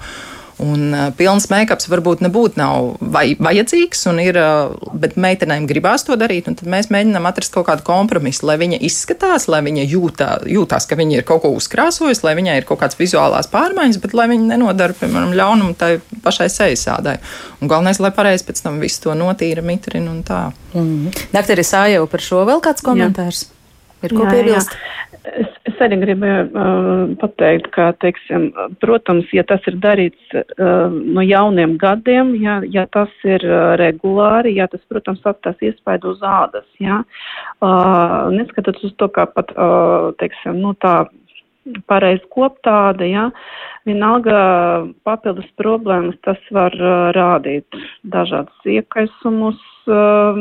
[0.64, 6.16] Un uh, pilns make-ups varbūt nebūtu nav vai, vajadzīgs, ir, uh, bet meitenēm gribās to
[6.16, 6.48] darīt.
[6.48, 10.96] Tad mēs mēģinām atrast kaut kādu kompromisu, lai viņa izskatās, lai viņa jūtā, jūtās, ka
[10.96, 14.48] viņa ir kaut ko uzkrāsojusi, lai viņai ir kaut kādas vizuālās pārmaiņas, bet lai viņa
[14.54, 17.18] nenodara, piemēram, ļaunumu tai pašai sejasādai.
[17.60, 20.54] Un galvenais, lai pareizi pēc tam visu to notīra, mitrina un tā.
[20.74, 21.28] Mm -hmm.
[21.34, 23.44] Dakteris Ājau par šo vēl kāds komentārs?
[23.44, 23.52] Jā.
[24.04, 24.72] Ir ko jā, piebilst?
[24.72, 24.78] Jā.
[25.12, 25.15] Es,
[25.76, 28.48] es arī gribēju uh, pateikt, ka, teiksim,
[28.84, 34.56] protams, ja tas ir darīts uh, no jauniem gadiem, ja, ja tas ir uh, regulāri,
[34.60, 37.02] ja tas, protams, atstās iespaidu uz ādas, ja,
[37.60, 41.04] uh, neskatot uz to, kā pat, uh, teiksim, nu tā
[41.90, 43.26] pareizi koptāda, ja,
[43.90, 44.38] vienalga
[45.08, 47.80] papildus problēmas tas var uh, rādīt
[48.14, 49.60] dažādas iekaisumus,
[49.90, 50.40] uh,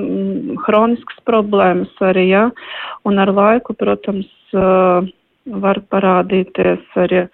[0.68, 2.46] hroniskas problēmas arī, ja,
[3.08, 5.04] un ar laiku, protams, uh,
[5.46, 7.26] var parādīties arī,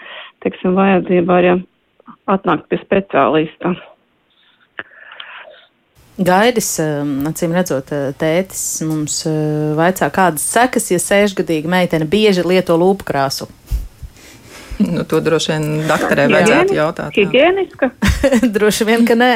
[0.45, 1.55] teiksim, vajadzība arī
[2.31, 3.75] atnākt pie speciālista.
[6.21, 6.75] Gaidis,
[7.31, 9.23] acīm redzot, tētis mums
[9.79, 13.49] vaicā, kādas sekas, ja sešgadīga meitene bieži lieto lūpu krāsu.
[14.81, 17.13] Nu, to droši vien doktorē vajadzētu jautāt.
[17.13, 17.91] Higieniska?
[18.55, 19.35] droši vien, ka nē.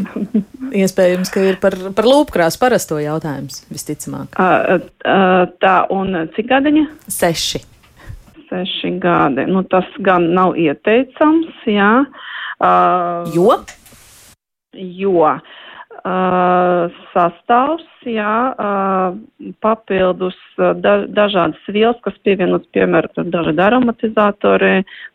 [0.84, 4.40] Iespējams, ka ir par, par lūpkrāsu parasto jautājums, visticamāk.
[4.40, 6.86] Uh, uh, tā, un cik gadiņa?
[7.12, 7.60] Seši.
[8.54, 9.48] Seši gadi.
[9.50, 11.90] Nu, tas gan nav ieteicams, jā.
[12.62, 13.56] Uh, jo?
[14.78, 15.32] Jo.
[16.04, 19.16] Uh, sastāvs, jā, uh,
[19.64, 20.36] papildus
[20.84, 24.72] da, dažādas vielas, kas pievienotas, piemēram, dažādi aromatizatori,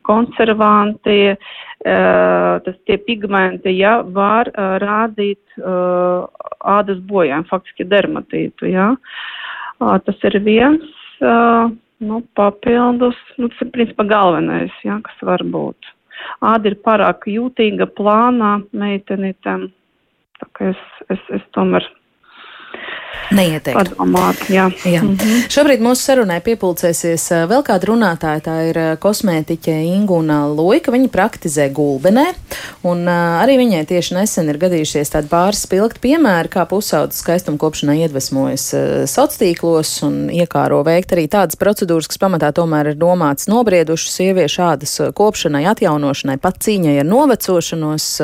[0.09, 4.49] konservanti, uh, tas tie pigmenti, jā, var
[4.81, 8.89] rādīt ādas bojājumu, faktiski dermatītu, jā.
[9.77, 10.89] Tas ir viens,
[12.03, 15.91] nu, papildus, nu, tas ir principā galvenais, jā, kas var būt.
[16.43, 19.69] Āda ir pārāk jūtīga plānā meitenītēm
[20.39, 21.85] Tā kā es, es, es tomēr
[23.29, 23.93] Neieteiktu.
[23.93, 24.71] Padomāt, jā.
[24.83, 25.01] Jā.
[25.03, 25.49] Mm -hmm.
[25.53, 30.91] Šobrīd mūsu sarunai piepulcēsies vēl kāda runātāja, tā ir kosmētiķe Ingūna Luika.
[30.91, 32.25] Viņa praktizē gulbenē,
[32.83, 37.99] un arī viņai tieši nesen ir gadījušies tādi pāris spilgti piemēri, kā pusaudzes skaistuma kopšanai
[38.01, 38.73] iedvesmojas
[39.05, 45.01] sociālos un iekāro veikt arī tādas procedūras, kas pamatā tomēr ir domāts nobriedušu sieviešu ādas
[45.13, 48.21] kopšanai, atjaunošanai, pat cīņai ar novecošanos.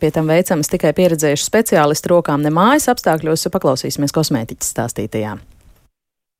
[0.00, 3.48] Pie tam veicamas tikai pieredzējuši speciālistu rokām, ne mājas apstākļos.
[3.48, 5.38] Paklausīsimies kosmētiķi politiķis stāstītajā.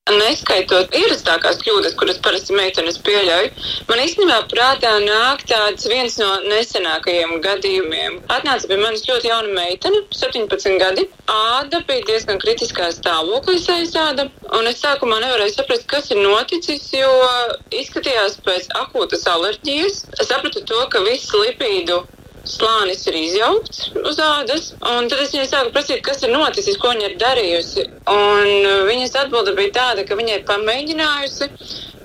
[0.08, 3.50] Neskaitot ierastākās kļūdas, kuras parasti meitenes pieļauj,
[3.90, 8.16] man īstenībā prātā nāk tāds viens no nesenākajiem gadījumiem.
[8.32, 11.04] Atnāca pie manis ļoti jauna meitene, 17 gadi.
[11.28, 17.12] Āda bija diezgan kritiskā stāvoklī saistāda, un es sākumā nevarēju saprast, kas ir noticis, jo
[17.68, 20.06] izskatījās pēc akūtas alerģijas.
[20.16, 22.06] Es sapratu to, ka viss lipīdu
[22.46, 24.72] slānis ir izjaukts uz ādas.
[24.82, 27.86] Tad es viņai sāku prasīt, kas ir noticis, ko viņa ir darījusi.
[28.12, 31.50] Un viņas atbilde bija tāda, ka viņa ir pamēģinājusi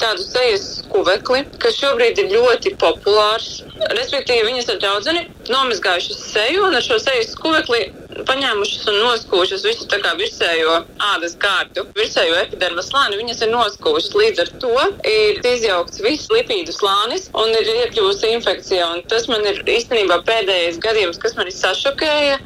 [0.02, 3.62] tādu sejas skuvekli, kas šobrīd ir ļoti populārs.
[3.94, 7.86] Respektīvi, viņas ar draudzeni nomazgājušas seju un ar šo sejas skuvekli
[8.28, 10.76] paņēmušas un noskūšas visu tā kā virsējo
[11.14, 14.14] ādas kārtu, virsējo epidermas slāni, viņas ir noskūšas.
[14.20, 14.74] Līdz ar to
[15.10, 18.92] ir izjaukts viss lipīdu slānis un ir iekļuvusi infekcija.
[18.96, 22.40] Un tas man ir īstenībā pēdējais gadījums, kas man ir sašokēja.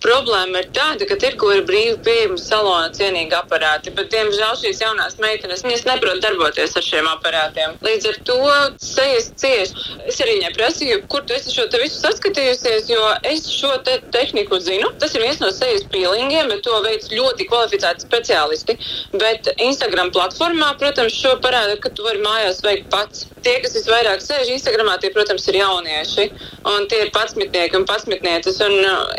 [0.00, 5.18] Problēma ir tāda, ka tirgu ir brīvi pieejami salona cienīgi aparāti, bet, diemžēl, šīs jaunās
[5.20, 7.76] meitenes neprot darboties ar šiem aparātiem.
[7.84, 8.38] Līdz ar to
[8.80, 9.74] sejas cieš.
[10.08, 13.98] Es arī viņai prasīju, kur tu esi šo te visu saskatījusies, jo es šo te
[14.14, 14.88] tehniku zinu.
[15.02, 18.78] Tas ir viens no sejas pīlingiem, bet to veids ļoti kvalificēti speciālisti.
[19.20, 23.26] Bet Instagram platformā, protams, šo parāda, ka tu vari mājās veikt pats.
[23.40, 26.26] Tie, kas visvairāk sēž Instagramā, tie, protams, ir jaunieši.
[26.68, 28.60] Un tie ir patsmitnieki un patsmitnieces.
[28.66, 28.74] Un,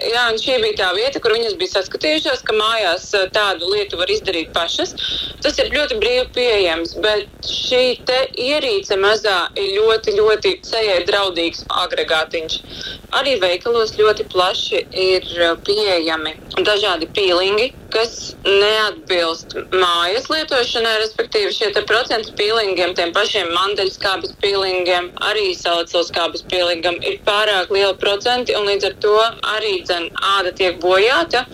[0.06, 3.68] jā, un šī bija bija tā vieta, kur viņas bija saskatījušās, ka mājās eh, tādu
[3.72, 4.96] lietu var izdarīt pašas.
[5.44, 8.00] Tas ir ļoti brīvi pieejams, bet šī
[8.38, 12.58] ierīce mazā ir ļoti, ļoti sejai draudīgs agregātiņš.
[13.20, 18.13] Arī veikalos ļoti plaši ir eh, pieejami dažādi pīlingi, kas
[18.45, 27.19] neatbilst mājas lietošanai, respektīvi šie procentu pīlingiem, tiem pašiem mandeļskābes pīlingiem, arī salicilskābes pīlingam ir
[27.27, 29.17] pārāk liela procenti, un līdz ar to
[29.56, 31.45] arī dzen āda tiek bojāta.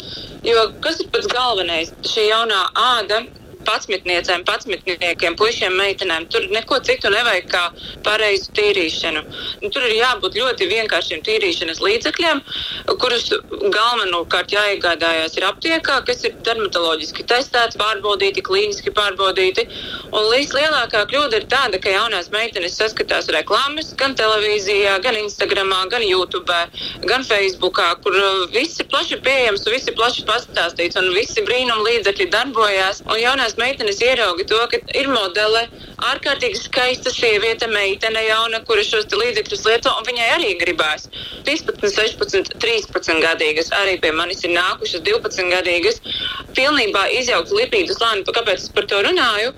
[0.45, 1.91] Jo kas ir pats galvenais?
[2.07, 3.23] Šī jaunā āda
[3.67, 6.27] patsmitniecēm, patsmitniekiem, puišiem, meitenēm.
[6.31, 7.63] Tur neko citu nevajag kā
[8.05, 9.23] pareizu tīrīšanu.
[9.67, 12.41] Tur ir jābūt ļoti vienkāršiem tīrīšanas līdzekļiem,
[13.01, 13.27] kurus
[13.73, 19.67] galvenokārt jāiegādājās ir aptiekā, kas ir dermatoloģiski testēti, pārbaudīti, klīniski pārbaudīti.
[20.11, 26.05] Un līdzlielākā kļūda ir tāda, ka jaunās meitenes saskatās reklāmas gan televīzijā, gan Instagramā, gan
[26.05, 26.59] YouTube,
[27.07, 28.15] gan Facebookā, kur
[28.53, 33.03] viss ir plaši pieejams, viss ir plaši pastāstīts un visi brīnum līdzekļi darbojās.
[33.07, 35.67] Un jaunās meitenes ierauga to, ka ir modele,
[35.97, 41.07] ārkārtīgi skaista sieviete, meitene jauna, kura šos līdzekļus lieto, un viņai arī gribās.
[41.47, 46.01] 15, 16, 13 gadīgas, arī pie manis ir nākušas 12 gadīgas,
[46.57, 48.25] pilnībā izjaukt lipīdu slāni.
[48.27, 49.53] Kāpēc es par to runāju?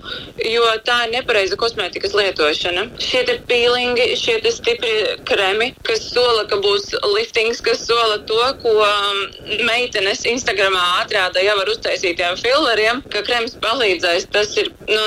[0.46, 2.86] Jo tā ir nepareiza kosmētikas lietošana.
[3.02, 4.94] Šie ir pīlingi, šie ir stipri
[5.28, 9.20] kremi, kas sola, ka būs liftings, kas sola to, ko um,
[9.68, 15.02] meitenes Instagramā atrāda jau ar uztaisītiem filleriem, ka krems palīdz palīdzēs, tas ir nu,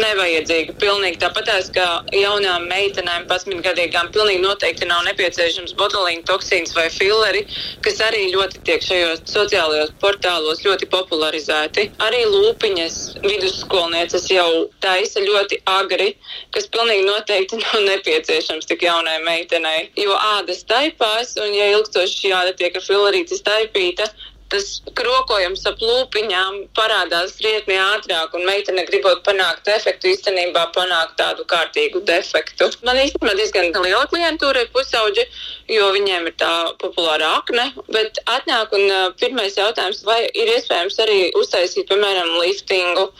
[0.00, 0.73] nevajadzīgi.
[0.82, 7.44] Pilnīgi tāpatās kā jaunām meitenēm, 11 gadīgām, pilnīgi noteikti nav nepieciešams botulīna toksīns vai filleri,
[7.84, 11.86] kas arī ļoti tiek šajos sociālajos portālos ļoti popularizēti.
[12.04, 14.48] Arī lūpiņas vidusskolnieces jau
[14.84, 16.10] taisa ļoti agri,
[16.56, 22.36] kas pilnīgi noteikti nav nepieciešams tik jaunai meitenei, jo ādas taipās, un ja ilgstoši šī
[22.42, 24.10] āda tiek ar fillerīti staipīta,
[24.54, 31.46] tas krokojums ap lūpiņām parādās krietni ātrāk, un meitene gribot panākt efektu, īstenībā panākt tādu
[31.50, 32.70] kārtīgu defektu.
[32.86, 35.26] Man īstenībā diezgan liela klientūra ir pusauģi,
[35.74, 36.52] jo viņiem ir tā
[36.82, 43.10] populāra akne, bet atnāk un uh, pirmais jautājums, vai ir iespējams arī uztaisīt, piemēram, liftingu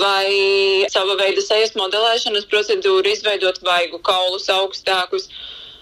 [0.00, 5.26] vai sava veida sejas modelēšanas procedūru, izveidot vaigu kaulus augstākus.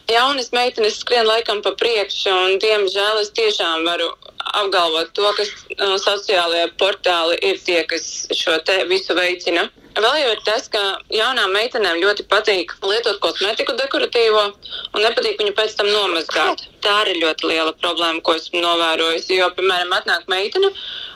[0.08, 4.08] Jaunas meitenes skrien laikam pa priekšu, un, diemžēl, es tiešām varu
[4.60, 9.68] apgalvot to, ka uh, sociālajie portāli ir tie, kas šo te visu veicina.
[9.98, 10.80] Vēl jau ir tas, ka
[11.10, 16.68] jaunām meitenēm ļoti patīk lietot kosmētiku dekoratīvo un nepatīk viņu pēc tam nomazgāt.
[16.84, 19.38] Tā ir ļoti liela problēma, ko esmu novērojusi.
[19.40, 20.70] Jo, piemēram, atnāk meitene,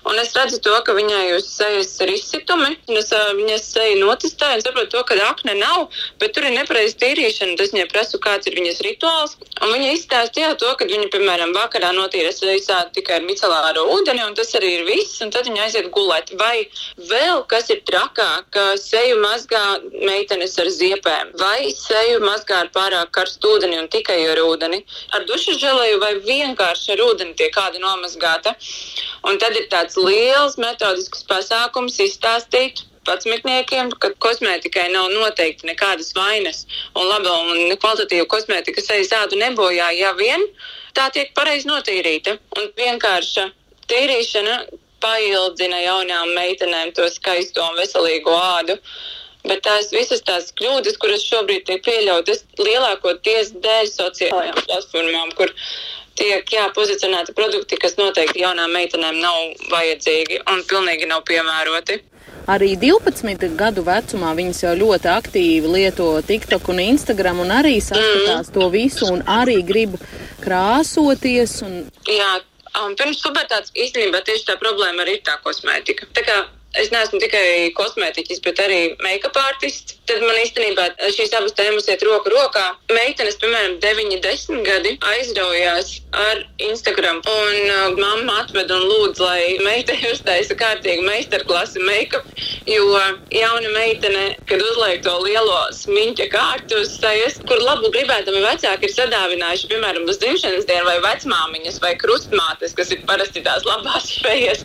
[0.05, 4.59] Un es redzu to, ka viņai uz sejas ir izsitumi, un es viņas seju notestēju
[4.59, 7.55] un saprotu to, ka akne nav, bet tur ir nepareiza tīrīšana.
[7.61, 9.37] Tas viņai prasu, kāds ir viņas rituāls.
[9.63, 14.35] Un viņa izstāstīja to, ka viņa, piemēram, vakarā notīra sejas tikai ar micelāro ūdeni, un
[14.39, 16.35] tas arī ir viss, un tad viņa aiziet gulēt.
[16.41, 16.67] Vai
[17.13, 19.63] vēl kas ir trakāk, ka seju mazgā
[20.03, 24.83] meitenes ar ziepēm, vai seju mazgā ar pārāk karstu ūdeni un tikai ar ūdeni,
[25.15, 28.55] ar dušu želeju vai vienkārši ar ūdeni tiek kāda nomazgāta.
[29.29, 36.65] Un tad ir tāds liels metodisks pasākums izstāstīt patsmetniekiem, ka kosmētikai nav noteikti nekādas vainas
[36.95, 40.45] un laba un kvalitatīva kosmētika sejas ādu nebojā, ja vien
[40.95, 42.37] tā tiek pareizi notīrīta.
[42.59, 43.49] Un vienkārša
[43.91, 44.61] tīrīšana
[45.03, 48.79] paildzina jaunām meitenēm to skaisto un veselīgo ādu.
[49.43, 55.51] Bet tās visas tās kļūdas, kuras šobrīd tiek pieļautas, lielākoties dēļ sociālajām platformām, kur
[56.19, 61.99] tiek jā, pozicionēti produkti, kas noteikti jaunām meitenēm nav vajadzīgi un pilnīgi nav piemēroti.
[62.51, 68.49] Arī 12 gadu vecumā viņas jau ļoti aktīvi lieto TikTok un Instagram un arī saskatās
[68.49, 68.55] mm.
[68.57, 69.95] to visu un arī grib
[70.43, 71.61] krāsoties.
[71.67, 71.85] Un...
[72.11, 72.33] Jā,
[72.81, 76.11] um, pirms pubertātes īstenībā tieši tā problēma arī ir tā kosmētika.
[76.19, 76.41] Tā kā
[76.81, 79.99] es neesmu tikai kosmētiķis, bet arī make-up artists.
[80.09, 82.65] Tad man īstenībā šīs abas tēmas iet roku rokā.
[82.93, 85.93] Meitenes, piemēram, 9, 10 gadi aizraujās
[86.25, 87.21] ar Instagram.
[87.23, 92.27] Un uh, mamma atved un lūdz, lai meitene uztaisa kārtīgu meistarklasi make-up.
[92.67, 92.85] Jo
[93.35, 98.95] jauna meitene, kad uzliek to lielo smiņķa kārtu uz sejas, kur labu gribētami vecāki ir
[98.95, 104.63] sadāvinājuši, piemēram, uz dzimšanas dienu vai vecmāmiņas vai krustmātes, kas ir parasti tās labās fejas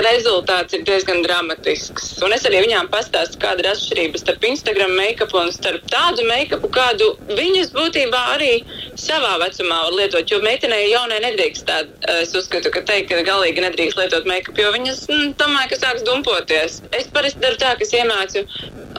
[0.00, 2.14] rezultāts ir diezgan dramatisks.
[2.24, 6.70] Un es arī viņām pastāstu, kāda ir atšķirība starp Instagram make-up un starp tādu make-upu,
[6.72, 8.62] kādu viņas būtībā arī
[8.96, 10.30] savā vecumā var lietot.
[10.30, 11.92] Jo meitenei jaunai nedrīkst tādu,
[12.22, 16.06] es uzskatu, ka teikt, ka galīgi nedrīkst lietot make-up, jo viņas, mm, domāju, ka sāks
[16.08, 16.80] dumpoties.
[16.96, 18.44] Es parasti daru tā, ka es iemācu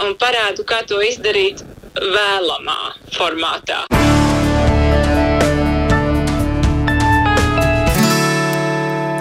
[0.03, 1.63] un parādu, kā to izdarīt
[1.95, 2.79] vēlamā
[3.15, 3.83] formātā.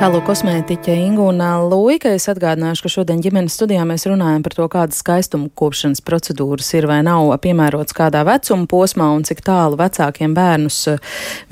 [0.03, 2.11] Tālāk kosmētiķe Ingūna Luika.
[2.17, 6.89] Es atgādināšu, ka šodien ģimenes studijā mēs runājam par to, kādas skaistuma kopšanas procedūras ir
[6.91, 10.79] vai nav piemērotas kādā vecuma posmā un cik tālu vecākiem bērnus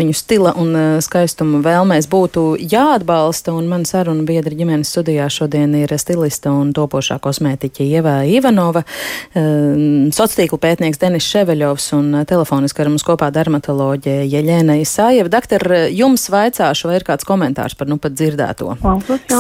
[0.01, 3.55] viņu stila un skaistuma vēlmēs būtu jāatbalsta.
[3.55, 8.83] Un man saruna biedra ģimenes studijā šodien ir stilista un topošā kosmētiķe Ieva Ivanova,
[9.31, 15.31] sociāla pētnieks Denis Ševeļovs un telefoniski ar mums kopā dermatoloģe Jeļēna Isājeva.
[15.39, 18.40] Daktar, jums vaicāšu, vai ir kāds komentārs par nu pat dzirdējumu?
[18.41, 18.77] Dzirdēto.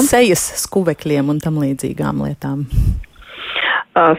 [0.08, 2.66] Sejas skuvekļiem un tam līdzīgām lietām.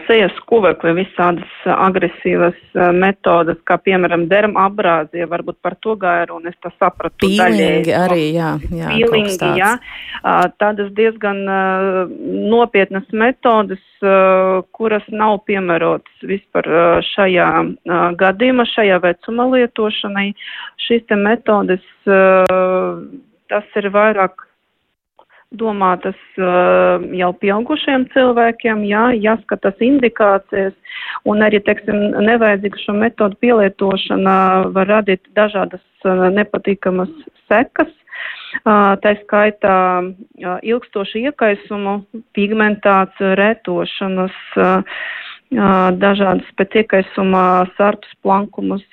[0.06, 2.58] Sejas skuvekļi, visādas agresīvas
[2.92, 7.16] metodas, kā piemēram derma abrāzija, varbūt par to gāju, un es tā sapratu.
[7.24, 8.50] Pīlingi arī, jā.
[8.68, 9.72] jā Pīlingi, jā.
[10.60, 11.40] Tādas diezgan
[12.52, 13.80] nopietnas metodas,
[14.76, 16.68] kuras nav piemērotas vispār
[17.14, 17.48] šajā
[18.20, 20.28] gadījumā, šajā vecuma lietošanai.
[20.84, 21.90] Šīs te metodas,
[23.48, 24.51] tas ir vairāk
[25.58, 30.74] domātas uh, jau pieaugušiem cilvēkiem, jā, jāskatās indikācijas,
[31.28, 34.36] un arī, teiksim, nevajadzīga šo metodu pielietošana
[34.74, 37.12] var radīt dažādas uh, nepatīkamas
[37.50, 37.90] sekas.
[38.62, 42.02] Uh, tā skaitā uh, ilgstošu iekaisumu,
[42.36, 45.00] pigmentāciju, retošanas, uh,
[45.56, 48.86] uh, dažādas pēc iekaisuma sartus plankumus.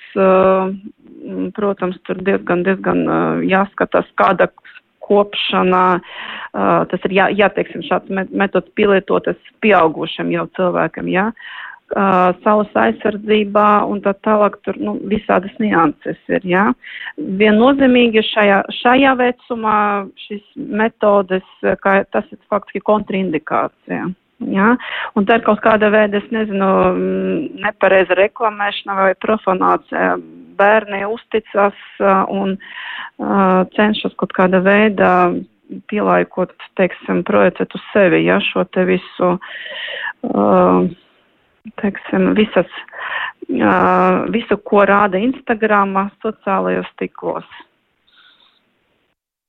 [1.54, 3.02] Protams, tur diezgan, diezgan
[3.44, 4.46] jāskatās, kāda
[5.06, 5.86] kopšanā.
[6.50, 11.30] Uh, tas ir jā, jāteiksim šāds metods pielietotas pieaugušam jau cilvēkam, jā.
[11.90, 16.44] Uh, saules aizsardzībā un tā tālāk tur nu, visādas nianses ir.
[16.46, 16.68] Ja?
[17.18, 19.80] Viennozīmīgi šajā, šajā vecumā
[20.28, 21.46] šis metodes,
[21.82, 24.06] kā, tas ir faktiski kontraindikācija.
[24.48, 24.72] Ja?
[25.18, 26.70] Un tā ir kaut kāda veida, es nezinu,
[27.60, 30.16] nepareiza reklamēšana vai profanācija.
[30.60, 35.10] Bērni uzticas uh, un uh, cenšas kaut kāda veida
[35.90, 39.28] pielaikot, teiksim, projicēt uz sevi, ja šo te visu,
[41.80, 42.78] teiksim, visas,
[44.34, 47.46] visu, ko rāda Instagramā, sociālajos tiklos.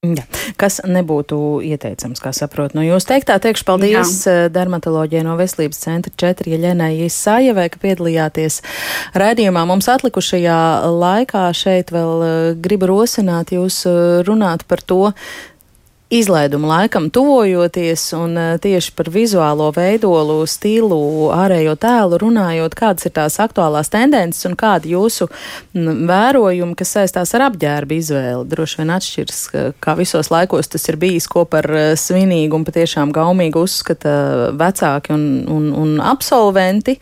[0.02, 0.24] Ja.
[0.58, 4.32] Kas nebūtu ieteicams, kā saprotu no jūs teiktā, teikšu paldies Jā.
[4.32, 8.64] Eh, dermatoloģijai no Veselības centra 4 Jeļenai Isājevai, ka piedalījāties
[9.14, 9.62] raidījumā.
[9.70, 10.58] Mums atlikušajā
[10.90, 15.04] laikā šeit vēl eh, gribu rosināt jūs eh, runāt par to,
[16.12, 21.00] izlaiduma laikam tuvojoties un eh, tieši par vizuālo veidolu, stilu,
[21.32, 25.30] ārējo tēlu runājot, kādas ir tās aktuālās tendences un kādi jūsu
[25.74, 28.50] vērojumi, kas saistās ar apģērbu izvēli.
[28.52, 29.40] Droši vien atšķirs,
[29.84, 35.16] kā visos laikos tas ir bijis, ko par eh, svinīgu un patiešām gaumīgu uzskata vecāki
[35.16, 37.00] un, un, un absolventi.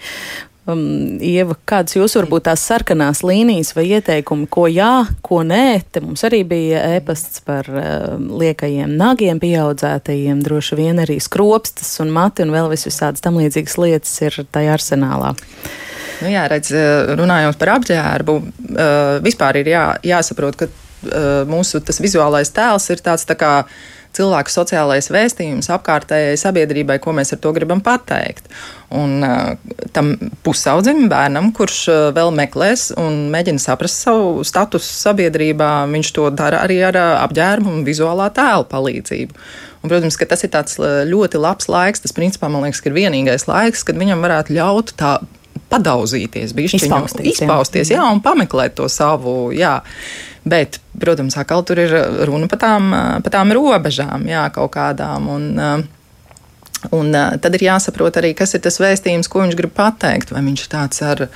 [0.69, 5.81] Um, Ieva, kādas jūs varbūt tās sarkanās līnijas vai ieteikumi, ko jā, ko nē?
[5.91, 12.13] Te mums arī bija ēpasts par uh, liekajiem nagiem pieaudzētajiem, droši vien arī skropstas un
[12.15, 15.33] mati un vēl visādas tam līdzīgas lietas ir tajā arsenālā.
[16.19, 21.81] Nu jā, redz, uh, runājot par apģērbu, uh, vispār ir jā, jāsaprot, ka uh, mūsu
[22.03, 23.53] vizuālais tēls ir tāds tā kā
[24.17, 28.49] cilvēku sociālais vēstījums apkārtējai sabiedrībai, ko mēs ar to gribam pateikt.
[28.95, 29.53] Un uh,
[29.93, 36.29] tam pusaudzim bērnam, kurš uh, vēl meklēs un mēģina saprast savu statusu sabiedrībā, viņš to
[36.33, 39.43] dara arī ar uh, apģērbu un vizuālā tēla palīdzību.
[39.79, 40.75] Un, protams, ka tas ir tāds
[41.07, 42.01] ļoti labs laiks.
[42.03, 45.19] Tas, principā, man liekas, ir vienīgais laiks, kad viņam varētu ļaut tā
[45.69, 47.99] padauzīties, bišķiņu, izpausties, izpausties jā.
[47.99, 49.53] jā, un pameklēt to savu.
[49.55, 49.79] Jā.
[50.49, 51.95] Bet, protams, atkal tur ir
[52.29, 52.91] runa par tām,
[53.23, 55.27] par tām robežām, jā, kaut kādām.
[55.33, 55.49] Un,
[56.95, 60.33] un tad ir jāsaprot arī, kas ir tas vēstījums, ko viņš grib pateikt.
[60.35, 61.27] Vai viņš tāds ar.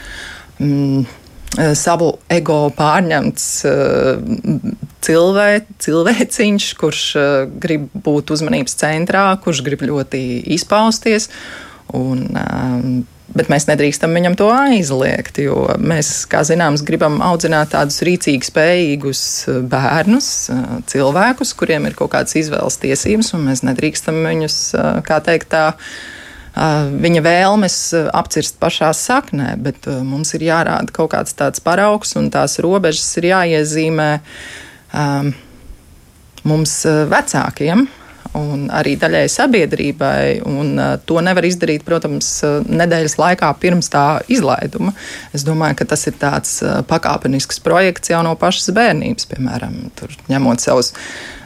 [0.62, 1.04] Mm,
[1.78, 3.44] savu ego pārņemts
[5.06, 5.48] cilvē,
[5.86, 7.04] cilvēciņš, kurš
[7.62, 10.24] grib būt uzmanības centrā, kurš grib ļoti
[10.56, 11.30] izpausties.
[11.94, 12.26] Un,
[13.32, 19.22] Bet mēs nedrīkstam viņam to aizliegt, jo mēs, kā zināms, gribam audzināt tādus rīcīgi spējīgus
[19.48, 24.90] eh, bērnus, eh, cilvēkus, kuriem ir kaut kādas izvēles tiesības, un mēs nedrīkstam viņus, eh,
[25.08, 25.70] kā teikt, tā,
[26.54, 27.76] viņa vēlmes
[28.14, 33.32] apcirst pašā saknē, bet mums ir jārāda kaut kāds tāds paraugs, un tās robežas ir
[33.32, 34.10] jāiezīmē
[34.94, 35.32] um,
[36.46, 36.76] mums
[37.10, 37.88] vecākiem
[38.38, 40.42] un arī daļai sabiedrībai.
[40.50, 44.96] Un, uh, to nevar izdarīt, protams, uh, nedēļas laikā pirms tā izlaiduma.
[45.36, 49.80] Es domāju, ka tas ir tāds uh, pakāpenisks projekts jau no pašas bērnības, piemēram,
[50.32, 50.94] ņemot savus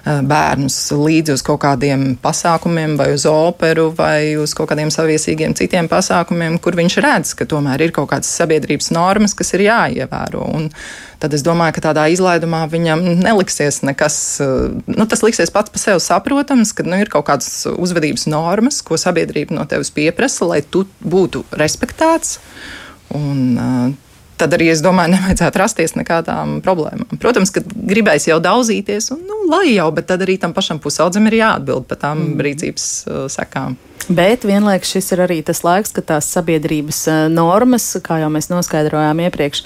[0.08, 5.90] bērnus līdzi uz kaut kādiem pasākumiem, vai uz operu, vai uz kaut kādiem saviesīgiem citiem
[5.92, 10.46] pasākumiem, kur viņš redz, ka tomēr ir kaut kādas sabiedrības normas, kas ir jāievēro.
[10.60, 10.70] Un
[11.22, 14.18] tad es domāju, ka tādā izlaidumā viņam neliksies nekas,
[14.88, 19.00] nu, tas liksies pats par sevi saprotams, ka nu, ir kaut kādas uzvedības normas, ko
[19.02, 22.38] sabiedrība no tevis pieprasa, lai tu būtu respektēts.
[23.18, 24.07] Un, uh,
[24.38, 27.20] tad arī es domāju, nevajadzētu rasties nekādām problēmām.
[27.22, 31.28] Protams, ka gribēs jau daudzīties, un nu, lai jau, bet tad arī tam pašam pusaudzim
[31.30, 32.48] ir jāatbild par tām mm.
[32.48, 33.78] rīcības uh, sekām.
[34.08, 38.48] Bet vienlaikus šis ir arī tas laiks, kad tās sabiedrības uh, normas, kā jau mēs
[38.54, 39.66] noskaidrojām iepriekš,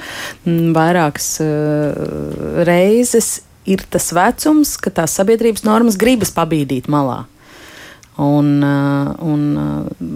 [0.73, 7.23] vairākas uh, reizes ir tas vecums, ka tās sabiedrības normas gribas pabīdīt malā.
[8.21, 10.09] Un, uh, un uh,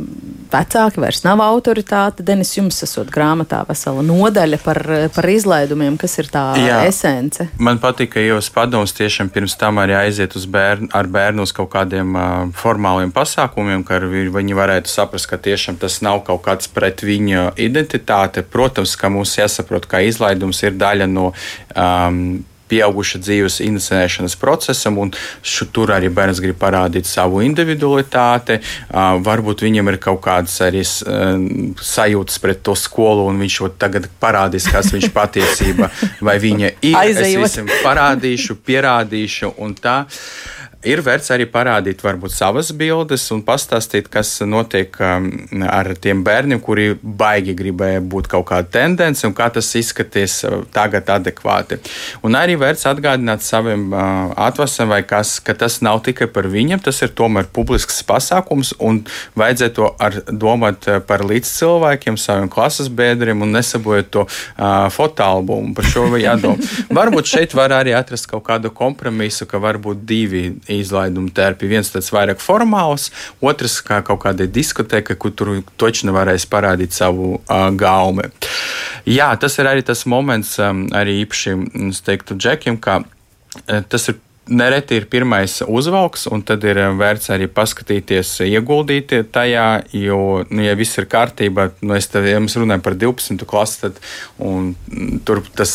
[0.51, 2.23] vecāki vairs nav autoritāte.
[2.25, 4.79] Denis, jums esot grāmatā vesela nodaļa par,
[5.15, 7.47] par izlaidumiem, kas ir tā Jā, esence.
[7.57, 11.55] Man patīk, ka jūs padomus tiešām pirms tam arī aiziet uz bērnu, ar bērnu uz
[11.55, 16.69] kaut kādiem uh, formāliem pasākumiem, ka viņi varētu saprast, ka tiešām tas nav kaut kāds
[16.71, 18.45] pret viņa identitāte.
[18.45, 21.31] Protams, ka mums jāsaprot, ka izlaidums ir daļa no.
[21.73, 25.13] Um, pieauguša dzīves inscenēšanas procesam, un
[25.45, 28.59] šu, tur arī bērns grib parādīt savu individualitāti.
[28.61, 31.37] Uh, varbūt viņam ir kaut kādas arī uh,
[31.81, 35.91] sajūtas pret to skolu, un viņš jau tagad parādīs, kas viņš patiesībā
[36.25, 36.99] vai viņa ir.
[37.05, 37.45] Aizejot.
[37.45, 40.01] Es visam parādīšu, pierādīšu, un tā.
[40.05, 40.55] Uh,
[40.85, 45.29] ir vērts arī parādīt varbūt savas bildes un pastāstīt, kas notiek um,
[45.65, 50.61] ar tiem bērniem, kuri baigi gribēja būt kaut kāda tendence un kā tas izskaties uh,
[50.75, 51.79] tagad adekvāti.
[52.25, 56.83] Un arī vērts atgādināt saviem uh, atvasam vai kas, ka tas nav tikai par viņiem,
[56.85, 59.03] tas ir tomēr publisks pasākums un
[59.39, 65.73] vajadzētu ar domāt uh, par līdzcilvēkiem, saviem klases biedriem un nesabojot to uh, fotoalbumu.
[65.75, 66.61] Par šo jādomā.
[66.99, 70.45] varbūt šeit var arī atrast kaut kādu kompromisu, ka varbūt divi
[70.81, 71.69] izlaidumu terpi.
[71.71, 73.09] Viens tāds vairāk formāls,
[73.41, 78.29] otrs kā kaut kāda diskoteka, kur tur točni varēs parādīt savu uh, gaumi.
[79.09, 81.57] Jā, tas ir arī tas moments, um, arī īpaši,
[81.91, 83.03] es teiktu, Džekiem, ka
[83.65, 84.17] tas ir
[84.47, 89.67] nereti ir pirmais uzvalks, un tad ir vērts arī paskatīties, ieguldīt tajā,
[89.97, 90.19] jo,
[90.49, 93.45] nu, ja viss ir kārtībā, nu, es tad, ja mēs runājam par 12.
[93.49, 93.99] klasi, tad
[95.25, 95.73] tur tas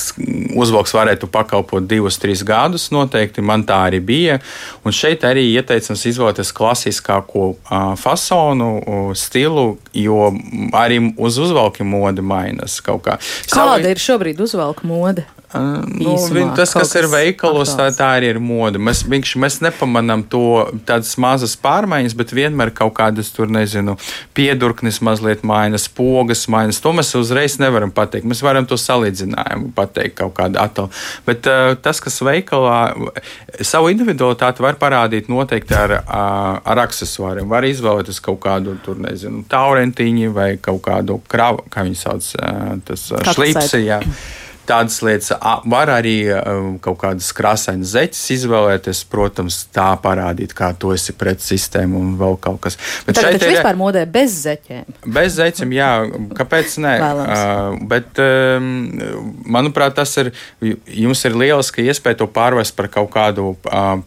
[0.54, 4.38] uzvalks varētu pakalpot divus, trīs gadus noteikti, man tā arī bija,
[4.84, 10.30] un šeit arī ieteicams izvēlēties klasiskāko uh, fasonu, uh, stilu, jo
[10.78, 13.18] arī uz uzvalki mode mainas kaut kā.
[13.50, 13.90] Kāda Savi...
[13.90, 15.26] ir šobrīd uzvalka mode?
[15.50, 18.78] Nu, Īsumā, tas, kas ir veikalos, tā, tā arī ir mode.
[18.78, 20.42] Mēs, viņš, mēs nepamanām to
[20.86, 23.96] tādas mazas pārmaiņas, bet vienmēr kaut kādas tur, nezinu,
[24.36, 26.78] piedurknes mazliet mainas, pogas mainas.
[26.84, 28.28] To mēs uzreiz nevaram pateikt.
[28.30, 30.92] Mēs varam to salīdzinājumu pateikt kaut kādu atalu.
[31.26, 32.78] Bet uh, tas, kas veikalā
[33.66, 37.50] savu individualitāti var parādīt noteikti ar, uh, ar aksesuāriem.
[37.50, 42.78] Var izvēlēties kaut kādu tur, nezinu, taurentiņu vai kaut kādu kravu, kā viņi sauc, uh,
[42.86, 43.82] tas uh, šlipsi.
[43.88, 43.98] Jā
[44.70, 45.32] tādas lietas.
[45.70, 46.14] Var arī
[46.84, 52.38] kaut kādas krāsainas zeķes izvēlēties, protams, tā parādīt, kā tu esi pret sistēmu un vēl
[52.42, 52.78] kaut kas.
[53.06, 54.86] Bet Tagad šeit ir vispār modē bez zeķiem.
[55.06, 55.90] Bez zeķiem, jā,
[56.38, 56.94] kāpēc ne?
[57.00, 58.70] uh, bet, um,
[59.58, 63.54] manuprāt, tas ir, jums ir lieliska iespēja to pārvest par kaut kādu.
[63.66, 63.98] Uh,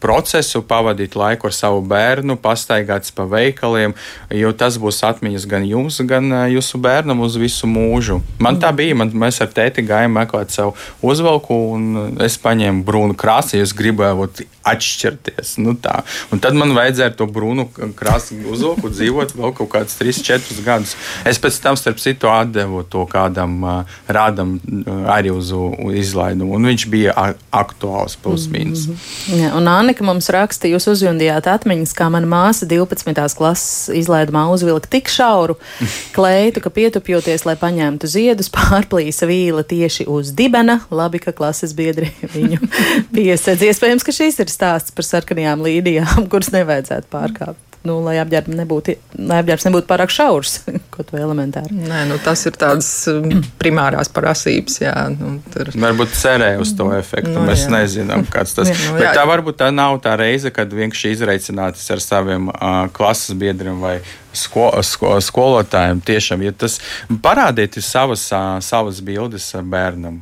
[0.00, 3.94] procesu, pavadīt laiku ar savu bērnu, pastaigāties pa veikaliem,
[4.36, 8.20] jo tas būs atmiņas gan jums, gan jūsu bērnam uz visu mūžu.
[8.42, 13.16] Man tā bija, man, mēs ar tēti gājām meklēt savu uzvalku, un es paņēmu brūnu
[13.18, 14.28] krāsu, ja es gribēju
[14.70, 15.56] atšķirties.
[15.64, 16.02] Nu, tā.
[16.32, 17.66] un tad man vajadzēja to brūnu
[17.96, 20.96] krāsu uzvalku dzīvot vēl kaut kādus 3, 4 gadus.
[21.28, 23.56] Es pēc tam, starp citu, atdevu to kādam
[24.08, 24.58] rādam
[25.08, 25.52] arī uz,
[25.96, 27.14] izlaidumu, un viņš bija
[27.56, 28.86] aktuāls plus mīnus.
[28.86, 29.40] Mm -hmm.
[29.40, 33.14] ja, Annika mums raksta, jūs uzjundījāt atmiņas, kā mana māsa 12.
[33.38, 35.58] klases izlaidumā uzvilka tik šauru
[36.16, 40.80] kleitu, ka pietupjoties, lai paņemtu ziedus, pārplīsa vīla tieši uz dibena.
[40.90, 42.60] Labi, ka klases biedri viņu
[43.14, 43.66] piesedz.
[43.70, 48.94] Iespējams, ka šīs ir stāsts par sarkanajām līnijām, kuras nevajadzētu pārkāpt nu, lai apģērbs nebūtu,
[49.28, 50.58] lai apģērbs nebūtu pārāk šaurs,
[50.94, 51.74] kaut vai elementāri.
[51.76, 54.80] Nē, nu, tas ir tādas um, primārās prasības.
[54.82, 55.72] Jā, nu, tur.
[55.80, 57.32] Varbūt cerēja uz to efektu.
[57.36, 57.74] Nu, Mēs jā.
[57.76, 58.76] nezinām, kāds tas ir.
[58.90, 63.36] Nu, Bet tā varbūt tā nav tā reize, kad vienkārši izreicināties ar saviem uh, klases
[63.38, 63.98] biedriem vai
[64.36, 66.02] sko, sko, skolotājiem.
[66.04, 66.80] Tiešām, ja tas
[67.22, 70.20] parādiet savas, uh, savas bildes bērnam.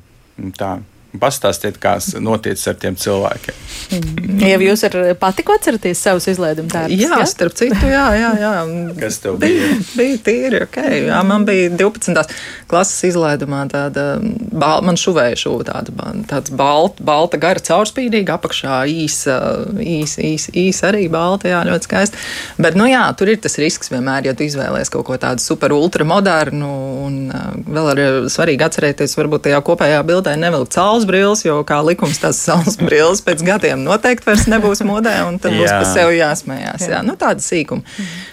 [0.58, 0.76] Tā.
[1.16, 3.60] Pastāstiet, kā notiek ar tiem cilvēkiem.
[3.96, 4.40] Mm.
[4.44, 7.00] Ja jūs ar patiku atceraties savus izlaidumu tērpus?
[7.00, 8.32] Jā, jā, starp citu, jā, jā.
[8.42, 8.50] jā.
[8.98, 9.70] Kas tev bija?
[9.70, 10.76] Bija, bija tīri, ok.
[11.08, 12.34] Jā, man bija 12.
[12.68, 14.04] klases izlaidumā tāda,
[14.52, 19.38] bal, man šuvēja šuva tāda, tāds balta, balta gara caurspīdīga, apakšā īsa,
[19.80, 22.22] īsa, īsa, īsa arī balta, jā, ļoti skaisti.
[22.60, 25.72] Bet, nu jā, tur ir tas risks vienmēr, ja tu izvēlēsies kaut ko tādu super
[25.72, 26.70] ultra modernu
[27.08, 27.18] un
[27.64, 32.18] vēl ir svarīgi atcerēties, varbūt tajā kopējā bildē nevilkt cauri saules brilles, jo kā likums
[32.18, 36.86] tās saules brilles pēc gadiem noteikti vairs nebūs modē, un tad būs par sevi jāsmējās.
[36.86, 36.98] Jā.
[36.98, 37.82] Jā, nu, tāda sīkuma.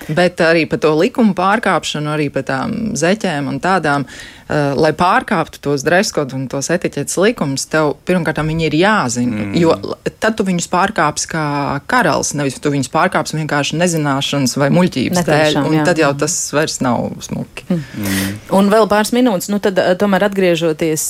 [0.09, 4.07] Bet arī par to likumu pārkāpšanu, arī par tām zeķēm un tādām.
[4.45, 9.39] Uh, lai pārkāptu tos dreskodu un tos etiķetes likumus, tev pirmkārt viņi ir jāzina.
[9.41, 9.55] Mm.
[9.57, 9.73] Jo
[10.21, 11.45] tad tu viņus pārkāpsi kā
[11.89, 15.69] karalis, nevis tu viņus pārkāpsi vienkārši nezināšanas vai muļķības Netiešām, dēļ.
[15.71, 15.85] Un jā.
[15.87, 17.65] tad jau tas vairs nav smuki.
[17.71, 17.81] Mm.
[17.97, 18.35] Mm.
[18.59, 21.07] Un vēl pāris minūtes, nu tad tomēr atgriežoties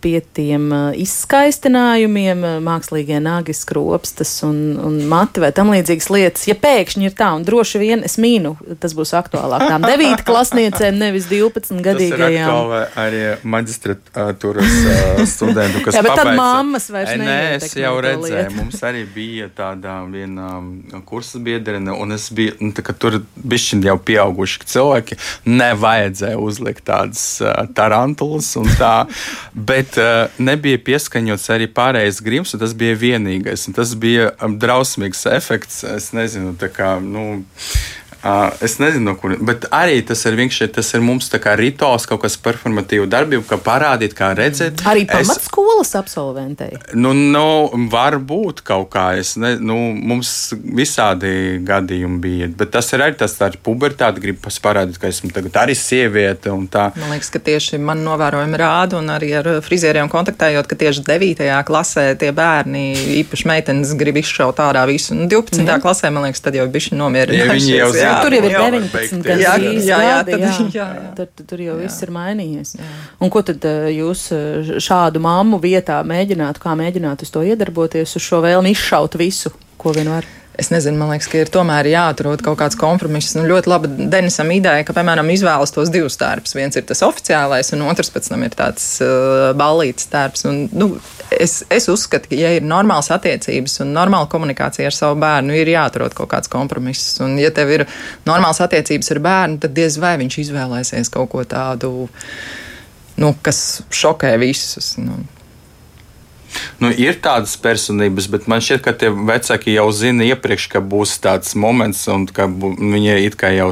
[0.00, 0.72] pie tiem
[1.04, 6.48] izskaistinājumiem, mākslīgie nāgi, skropstas un, un mati vai tam līdzīgas lietas.
[6.48, 10.96] Ja pēkšņi ir tā, un droši vien es mīnu, tas būs aktuālāk tām 9 klasniecēm,
[11.04, 14.76] nevis 12 gadīgajām arī maģistratūras
[15.30, 20.00] studentu, kas Jā, bet tad mammas vairs nē, es jau redzēju, mums arī bija tāda
[20.10, 20.52] viena
[21.08, 25.18] kursa biedrene, un es biju, nu, tā, tur bišķiņ jau pieauguši cilvēki,
[25.50, 28.94] nevajadzēja uzlikt tādas uh, tarantulas un tā,
[29.70, 35.26] bet uh, nebija pieskaņots arī pārējais grims, un tas bija vienīgais, un tas bija drausmīgs
[35.32, 37.42] efekts, es nezinu, tā kā, nu,
[38.20, 42.04] Uh, es nezinu, no kuriem, bet arī tas ir vienkārši tas ir mums kā rituāls,
[42.04, 44.82] kaut kas performatīva darbība, kā parādīt, kā redzēt.
[44.90, 46.74] Arī pamatskolas es, absolventei.
[46.92, 52.92] Nu, nu, var būt kaut kā, es ne, nu, mums visādi gadījumi bija, bet tas
[52.92, 56.90] ir arī tas tāds pubertāte, grib parādīt, ka esmu tagad arī sieviete un tā.
[57.00, 61.48] Man liekas, ka tieši man novērojumi rāda un arī ar frizieriem kontaktējot, ka tieši 9.
[61.72, 62.84] klasē tie bērni,
[63.22, 65.16] īpaši meitenes, grib izšaut ārā visu.
[65.16, 65.64] Un 12.
[65.64, 65.80] Mm.
[65.80, 67.96] klasē, man liekas, tad jau bišķi nomierinājušies.
[67.96, 69.44] Ja jā, tur jau ir 19 gadi.
[69.44, 70.88] Jā, jā, jā, jā, tad, jā, jā.
[71.18, 71.78] Tad, tur jau jā.
[71.84, 72.74] viss ir mainījies.
[72.80, 72.90] Jā.
[73.22, 78.18] Un ko tad eh, jūs eh, šādu mammu vietā mēģinātu, kā mēģinātu uz to iedarboties,
[78.18, 80.28] uz šo vēlmi izšaut visu, ko vien var?
[80.60, 83.34] es nezinu, man liekas, ka ir tomēr jāatrod kaut kāds kompromiss.
[83.36, 86.56] Nu, ļoti laba Denisam ideja, ka, piemēram, izvēlas tos divus tērpus.
[86.58, 90.44] Viens ir tas oficiālais, un otrs pēc tam ir tāds uh, ballīts tērps.
[90.50, 90.92] Un, nu,
[91.38, 95.72] es, es uzskatu, ka, ja ir normāls attiecības un normāla komunikācija ar savu bērnu, ir
[95.72, 97.18] jāatrod kaut kāds kompromiss.
[97.24, 97.86] Un, ja tev ir
[98.28, 102.08] normāls attiecības ar bērnu, tad diez vai viņš izvēlēsies kaut ko tādu,
[103.20, 104.94] nu, kas šokē visus.
[105.00, 105.22] Nu.
[106.80, 111.16] Nu, ir tādas personības, bet man šķiet, ka tie vecāki jau zina iepriekš, ka būs
[111.22, 113.70] tāds moments, un ka viņi it kā jau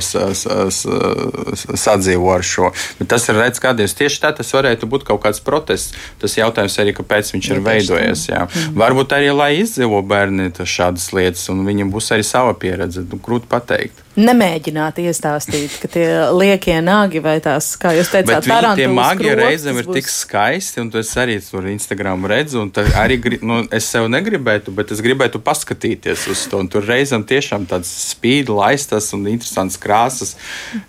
[1.84, 2.72] sadzīvo ar šo.
[3.00, 5.94] Bet tas ir redzams, kādreiz tieši tā tas varētu būt kaut kāds protests.
[6.22, 8.26] Tas jautājums arī, kāpēc viņš ir veidojies.
[8.30, 8.42] Jā.
[8.48, 8.76] Mm.
[8.82, 13.06] Varbūt arī, lai izdzīvo bērni šādas lietas, un viņiem būs arī sava pieredze.
[13.08, 18.82] Nu, grūti pateikt nemēģināt iestāstīt, ka tie liekie nagi vai tās, kā jūs teicāt, tādi
[18.82, 23.60] tie magi reizēm ir tik skaisti, un es arī tur Instagram redzu, un arī nu,
[23.74, 26.62] es sev negribētu, bet es gribētu paskatīties uz to.
[26.72, 30.34] Tur reizēm tiešām tāds spīd, laistas un interesants krāsas.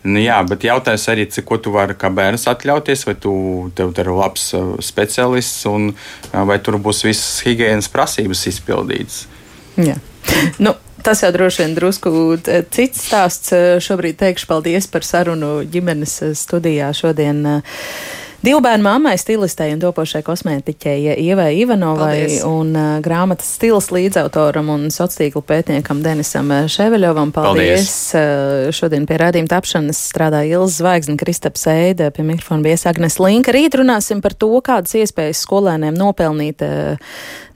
[0.04, 3.34] Nu, jā, bet jautājums arī, cik ko tu vari kā bērns atļauties, vai tu
[3.78, 9.26] tev ir labs uh, speciālists, un uh, vai tur būs visas higiēnas prasības izpildītas.
[9.80, 9.96] Jā.
[10.60, 10.74] Nu,
[11.10, 13.50] Tas jau droši vien drusku uh, cits stāsts.
[13.82, 17.42] Šobrīd teikšu paldies par sarunu ģimenes studijā šodien.
[18.40, 22.44] Divu bērnu mammai, stilistei un topošai kosmētiķei Ievai Ivanovai Paldies.
[22.48, 27.34] un uh, grāmatas stils līdzautoram un sociālo pētniekam Denisam Ševeļovam.
[27.36, 27.50] Paldies!
[27.60, 27.98] Paldies.
[28.16, 33.52] Uh, šodien pie rādījuma tapšanas strādāja Ilza Zvaigzne, Kristaps Eide, pie mikrofona bija Agnes Linka.
[33.52, 36.96] Rīt runāsim par to, kādas iespējas skolēniem nopelnīt uh,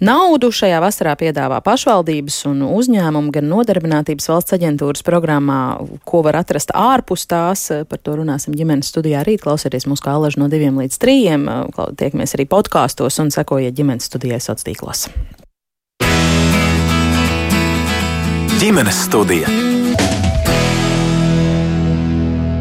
[0.04, 0.52] naudu.
[0.52, 5.62] Šajā vasarā piedāvā pašvaldības un uzņēmumu gan nodarbinātības valsts aģentūras programmā,
[6.04, 7.70] ko var atrast ārpus tās.
[7.88, 9.46] Par to runāsim ģimenes studijā rīt.
[9.48, 11.46] Klausieties mūsu kā alaži no diviem diviem līdz trījiem.
[11.98, 15.08] Tiekamies arī podkāstos un sekojiet ģimenes studijai sociālos tīklos.
[18.64, 19.50] Ģimenes studija.